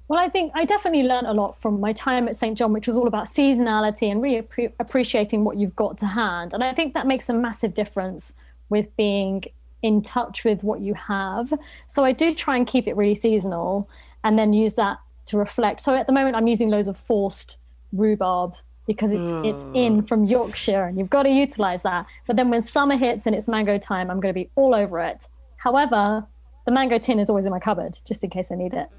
Well, 0.07 0.19
I 0.19 0.29
think 0.29 0.51
I 0.53 0.65
definitely 0.65 1.03
learned 1.03 1.27
a 1.27 1.33
lot 1.33 1.59
from 1.61 1.79
my 1.79 1.93
time 1.93 2.27
at 2.27 2.37
St. 2.37 2.57
John, 2.57 2.73
which 2.73 2.87
was 2.87 2.97
all 2.97 3.07
about 3.07 3.25
seasonality 3.27 4.11
and 4.11 4.21
really 4.21 4.41
appre- 4.41 4.73
appreciating 4.79 5.43
what 5.43 5.57
you've 5.57 5.75
got 5.75 5.97
to 5.99 6.05
hand. 6.05 6.53
And 6.53 6.63
I 6.63 6.73
think 6.73 6.93
that 6.93 7.07
makes 7.07 7.29
a 7.29 7.33
massive 7.33 7.73
difference 7.73 8.35
with 8.69 8.95
being 8.97 9.43
in 9.81 10.01
touch 10.01 10.43
with 10.43 10.63
what 10.63 10.81
you 10.81 10.93
have. 10.93 11.53
So 11.87 12.03
I 12.03 12.11
do 12.11 12.33
try 12.33 12.57
and 12.57 12.67
keep 12.67 12.87
it 12.87 12.95
really 12.97 13.15
seasonal 13.15 13.89
and 14.23 14.37
then 14.37 14.53
use 14.53 14.73
that 14.75 14.99
to 15.25 15.37
reflect. 15.37 15.81
So 15.81 15.95
at 15.95 16.07
the 16.07 16.13
moment, 16.13 16.35
I'm 16.35 16.47
using 16.47 16.69
loads 16.69 16.87
of 16.87 16.97
forced 16.97 17.57
rhubarb 17.91 18.55
because 18.85 19.11
it's 19.11 19.23
mm. 19.23 19.47
it's 19.47 19.63
in 19.73 20.03
from 20.03 20.25
Yorkshire 20.25 20.83
and 20.83 20.97
you've 20.97 21.09
got 21.09 21.23
to 21.23 21.29
utilize 21.29 21.83
that. 21.83 22.05
But 22.27 22.35
then 22.35 22.49
when 22.49 22.61
summer 22.61 22.97
hits 22.97 23.25
and 23.25 23.35
it's 23.35 23.47
mango 23.47 23.77
time, 23.77 24.09
I'm 24.09 24.19
going 24.19 24.33
to 24.33 24.39
be 24.39 24.49
all 24.55 24.75
over 24.75 24.99
it. 24.99 25.27
However, 25.57 26.25
the 26.65 26.71
mango 26.71 26.97
tin 26.97 27.19
is 27.19 27.29
always 27.29 27.45
in 27.45 27.51
my 27.51 27.59
cupboard 27.59 27.97
just 28.05 28.23
in 28.23 28.29
case 28.29 28.51
I 28.51 28.55
need 28.55 28.73
it. 28.73 28.89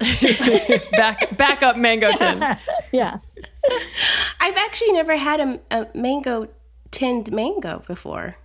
back 0.92 1.36
back 1.36 1.62
up 1.62 1.76
mango 1.76 2.12
tin. 2.12 2.42
yeah. 2.92 3.18
I've 4.40 4.56
actually 4.56 4.92
never 4.92 5.16
had 5.16 5.40
a, 5.40 5.60
a, 5.70 5.88
mango 5.94 6.48
tinned 6.90 7.32
mango 7.32 7.82
before. 7.86 8.36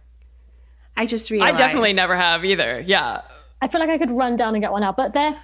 I 0.96 1.06
just 1.06 1.30
realized. 1.30 1.56
I 1.56 1.58
definitely 1.58 1.94
never 1.94 2.16
have 2.16 2.46
either. 2.46 2.82
Yeah. 2.86 3.22
I 3.62 3.68
feel 3.68 3.82
like 3.82 3.90
I 3.90 3.98
could 3.98 4.12
run 4.12 4.36
down 4.36 4.56
and 4.56 4.62
get 4.62 4.72
one 4.72 4.84
out, 4.84 4.96
but 4.96 5.14
they're 5.14 5.38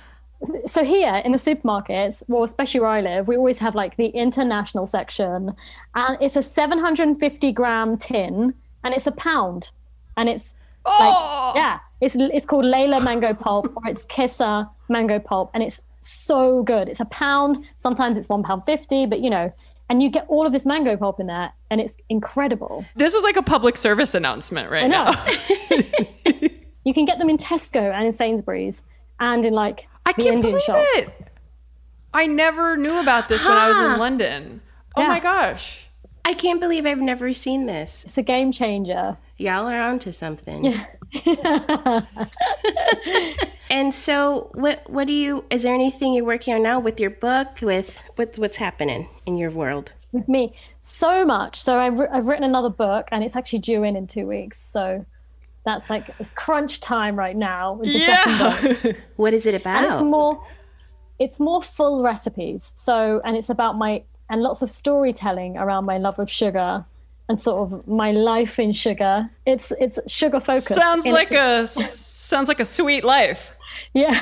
so 0.65 0.83
here 0.83 1.21
in 1.23 1.31
the 1.31 1.37
supermarkets, 1.37 2.23
well, 2.27 2.43
especially 2.43 2.79
where 2.79 2.89
I 2.89 3.01
live, 3.01 3.27
we 3.27 3.37
always 3.37 3.59
have 3.59 3.75
like 3.75 3.97
the 3.97 4.07
international 4.07 4.85
section, 4.85 5.55
and 5.93 6.17
it's 6.21 6.35
a 6.35 6.43
750 6.43 7.51
gram 7.51 7.97
tin, 7.97 8.53
and 8.83 8.93
it's 8.93 9.07
a 9.07 9.11
pound, 9.11 9.69
and 10.17 10.29
it's 10.29 10.53
oh! 10.85 11.51
like 11.53 11.55
yeah, 11.55 11.79
it's 12.01 12.15
it's 12.15 12.45
called 12.45 12.65
Layla 12.65 13.03
mango 13.03 13.33
pulp 13.33 13.71
or 13.75 13.87
it's 13.87 14.03
Kesar 14.05 14.69
mango 14.89 15.19
pulp, 15.19 15.51
and 15.53 15.63
it's 15.63 15.81
so 16.07 16.63
good. 16.63 16.89
It's 16.89 16.99
a 16.99 17.05
pound. 17.05 17.57
Sometimes 17.77 18.17
it's 18.17 18.29
one 18.29 18.43
pound 18.43 18.63
fifty, 18.65 19.05
but 19.05 19.19
you 19.21 19.29
know, 19.29 19.51
and 19.89 20.01
you 20.01 20.09
get 20.09 20.25
all 20.27 20.45
of 20.45 20.51
this 20.51 20.65
mango 20.65 20.97
pulp 20.97 21.19
in 21.19 21.27
there, 21.27 21.51
and 21.69 21.79
it's 21.81 21.97
incredible. 22.09 22.85
This 22.95 23.13
is 23.13 23.23
like 23.23 23.35
a 23.35 23.43
public 23.43 23.77
service 23.77 24.15
announcement 24.15 24.71
right 24.71 24.89
now. 24.89 25.11
you 26.83 26.93
can 26.93 27.05
get 27.05 27.17
them 27.19 27.29
in 27.29 27.37
Tesco 27.37 27.93
and 27.93 28.05
in 28.05 28.13
Sainsbury's 28.13 28.83
and 29.19 29.45
in 29.45 29.53
like 29.53 29.87
I 30.05 30.13
the 30.13 30.23
can't 30.23 30.35
Indian 30.37 30.53
believe 30.53 30.63
shops. 30.63 30.87
It. 30.95 31.09
I 32.13 32.27
never 32.27 32.77
knew 32.77 32.99
about 32.99 33.27
this 33.27 33.43
huh. 33.43 33.49
when 33.49 33.57
I 33.57 33.67
was 33.69 33.77
in 33.77 33.99
London. 33.99 34.61
Oh 34.95 35.01
yeah. 35.01 35.07
my 35.07 35.19
gosh. 35.19 35.87
I 36.23 36.33
can't 36.33 36.59
believe 36.59 36.85
I've 36.85 36.99
never 36.99 37.33
seen 37.33 37.67
this. 37.67 38.03
It's 38.05 38.17
a 38.17 38.23
game 38.23 38.51
changer. 38.51 39.17
Y'all 39.37 39.67
are 39.67 39.81
onto 39.81 40.11
something. 40.11 40.65
Yeah. 40.65 40.85
and 43.69 43.93
so 43.93 44.49
what 44.53 44.89
what 44.89 45.07
do 45.07 45.13
you 45.13 45.45
is 45.49 45.63
there 45.63 45.73
anything 45.73 46.13
you're 46.13 46.25
working 46.25 46.53
on 46.53 46.63
now 46.63 46.79
with 46.79 46.99
your 46.99 47.09
book 47.09 47.59
with 47.61 48.01
what's 48.15 48.37
what's 48.37 48.57
happening 48.57 49.09
in 49.25 49.37
your 49.37 49.49
world? 49.49 49.93
With 50.11 50.29
me, 50.29 50.53
so 50.79 51.25
much. 51.25 51.57
So 51.57 51.77
I've, 51.77 51.99
I've 51.99 52.25
written 52.25 52.45
another 52.45 52.69
book 52.69 53.09
and 53.11 53.23
it's 53.23 53.35
actually 53.35 53.59
due 53.59 53.83
in 53.83 53.97
in 53.97 54.07
two 54.07 54.25
weeks. 54.25 54.57
So 54.57 55.05
that's 55.65 55.89
like 55.89 56.09
it's 56.19 56.31
crunch 56.31 56.79
time 56.79 57.17
right 57.17 57.35
now 57.35 57.73
with 57.73 57.91
the 57.91 57.99
yeah. 57.99 58.23
second 58.23 58.81
book. 58.81 58.95
what 59.17 59.33
is 59.33 59.45
it 59.45 59.55
about? 59.55 59.83
And 59.83 59.93
it's 59.93 60.01
more 60.01 60.41
it's 61.19 61.39
more 61.39 61.61
full 61.61 62.03
recipes. 62.03 62.71
So 62.75 63.21
and 63.25 63.35
it's 63.35 63.49
about 63.49 63.77
my 63.77 64.03
and 64.29 64.41
lots 64.41 64.61
of 64.61 64.69
storytelling 64.69 65.57
around 65.57 65.85
my 65.85 65.97
love 65.97 66.19
of 66.19 66.29
sugar 66.29 66.85
and 67.27 67.41
sort 67.41 67.71
of 67.71 67.87
my 67.87 68.11
life 68.11 68.59
in 68.59 68.71
sugar. 68.71 69.29
It's 69.45 69.71
it's 69.79 69.99
sugar 70.07 70.39
focused. 70.39 70.73
Sounds 70.73 71.05
like 71.05 71.31
a 71.31 71.67
sounds 71.67 72.47
like 72.47 72.59
a 72.59 72.65
sweet 72.65 73.03
life. 73.03 73.51
Yeah. 73.93 74.19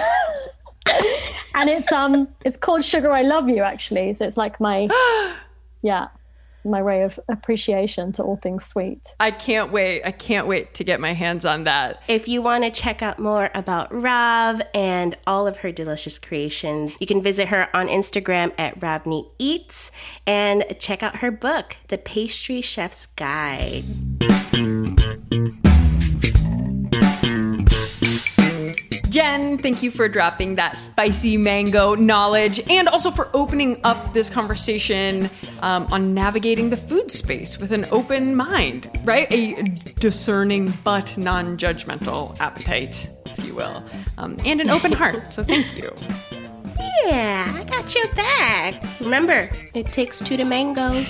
and 1.56 1.70
it's 1.70 1.92
um 1.92 2.28
it's 2.46 2.58
called 2.58 2.84
Sugar 2.84 3.12
I 3.12 3.22
Love 3.22 3.50
You 3.50 3.64
actually. 3.64 4.14
So 4.14 4.26
it's 4.26 4.38
like 4.38 4.60
my 4.60 4.90
yeah 5.82 6.08
my 6.66 6.82
way 6.82 7.04
of 7.04 7.20
appreciation 7.30 8.12
to 8.14 8.24
all 8.24 8.38
things 8.38 8.66
sweet. 8.66 9.16
I 9.20 9.32
can't 9.32 9.72
wait. 9.72 10.04
I 10.04 10.12
can't 10.12 10.48
wait 10.48 10.74
to 10.76 10.84
get 10.84 11.00
my 11.00 11.14
hands 11.14 11.46
on 11.46 11.64
that. 11.66 12.02
If 12.08 12.28
you 12.28 12.42
want 12.42 12.64
to 12.64 12.72
check 12.72 13.02
out 13.02 13.20
more 13.20 13.50
about 13.54 13.94
Rav 13.94 14.62
and 14.74 15.18
all 15.28 15.48
of 15.48 15.58
her 15.58 15.72
delicious 15.72 16.20
creations, 16.20 16.96
you 17.00 17.08
can 17.08 17.22
visit 17.22 17.50
her 17.50 17.70
on 17.76 17.88
Instagram 17.88 18.52
at 18.58 18.80
Ravneet 18.80 19.30
Eats 19.40 19.92
and 20.26 20.64
check 20.80 21.04
out 21.04 21.18
her 21.18 21.32
book, 21.32 21.78
The 21.88 21.98
Pastry 21.98 22.62
Chef's 22.62 23.08
Guide. 23.08 23.84
Thank 29.58 29.84
you 29.84 29.92
for 29.92 30.08
dropping 30.08 30.56
that 30.56 30.78
spicy 30.78 31.38
mango 31.38 31.96
knowledge 31.96 32.60
and 32.70 32.88
also 32.88 33.12
for 33.12 33.30
opening 33.34 33.80
up 33.84 34.14
this 34.14 34.30
conversation 34.30 35.30
um, 35.62 35.88
on 35.92 36.14
navigating 36.14 36.70
the 36.70 36.78
food 36.78 37.12
space 37.12 37.58
with 37.58 37.72
an 37.72 37.86
open 37.92 38.36
mind, 38.36 38.90
right? 39.04 39.28
A 39.32 39.62
discerning 40.00 40.74
but 40.84 41.18
non 41.18 41.58
judgmental 41.58 42.40
appetite, 42.40 43.10
if 43.26 43.46
you 43.46 43.54
will, 43.56 43.84
um, 44.18 44.38
and 44.46 44.62
an 44.62 44.70
open 44.70 44.92
heart. 44.92 45.34
So 45.34 45.44
thank 45.44 45.78
you. 45.78 45.94
Yeah, 47.06 47.54
I 47.56 47.64
got 47.66 47.94
your 47.94 48.08
back. 48.14 48.84
Remember, 49.00 49.50
it 49.74 49.92
takes 49.92 50.20
two 50.20 50.38
to 50.38 50.46
mango. 50.46 51.04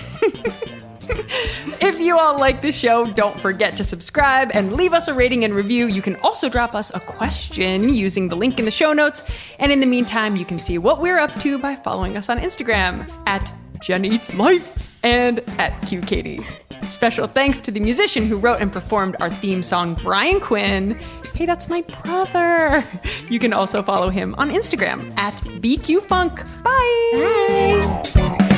if 1.82 2.00
you 2.00 2.18
all 2.18 2.40
like 2.40 2.62
the 2.62 2.72
show, 2.72 3.06
don't 3.06 3.40
forget 3.40 3.76
to 3.78 3.84
subscribe 3.84 4.52
and 4.54 4.74
leave 4.74 4.94
us 4.94 5.08
a 5.08 5.14
rating 5.14 5.44
and 5.44 5.54
review. 5.54 5.88
You 5.88 6.02
can 6.02 6.16
also 6.18 6.50
drop 6.50 6.76
us 6.76 6.92
a 6.94 7.00
question 7.00 7.90
using 7.90 8.30
the 8.30 8.36
link 8.36 8.60
in 8.60 8.66
the 8.66 8.72
show 8.72 8.94
notes. 8.94 9.24
And 9.60 9.72
in 9.72 9.80
the 9.80 9.86
meantime, 9.86 10.36
you 10.36 10.46
can 10.46 10.60
see 10.60 10.78
what 10.78 11.02
we're 11.02 11.20
up 11.20 11.34
to 11.42 11.58
by 11.58 11.76
following 11.76 12.18
us 12.18 12.30
on 12.30 12.40
Instagram 12.40 13.10
at 13.26 13.52
Jen 13.82 14.06
Eats 14.06 14.34
Life 14.34 14.98
and 15.04 15.40
at 15.60 15.74
QKatie. 15.82 16.44
Special 16.90 17.28
thanks 17.28 17.60
to 17.62 17.72
the 17.72 17.80
musician 17.80 18.26
who 18.26 18.38
wrote 18.38 18.62
and 18.62 18.72
performed 18.72 19.16
our 19.20 19.30
theme 19.30 19.64
song, 19.64 19.96
Brian 19.96 20.40
Quinn. 20.40 21.00
Hey, 21.34 21.46
that's 21.46 21.68
my 21.68 21.82
brother. 22.04 22.84
You 23.30 23.40
can 23.40 23.54
also 23.54 23.82
follow 23.82 24.10
him 24.10 24.36
on 24.36 24.52
Instagram 24.52 25.18
at 25.18 25.34
BQFunk. 25.62 26.44
Bye. 26.64 28.14
Bye. 28.14 28.50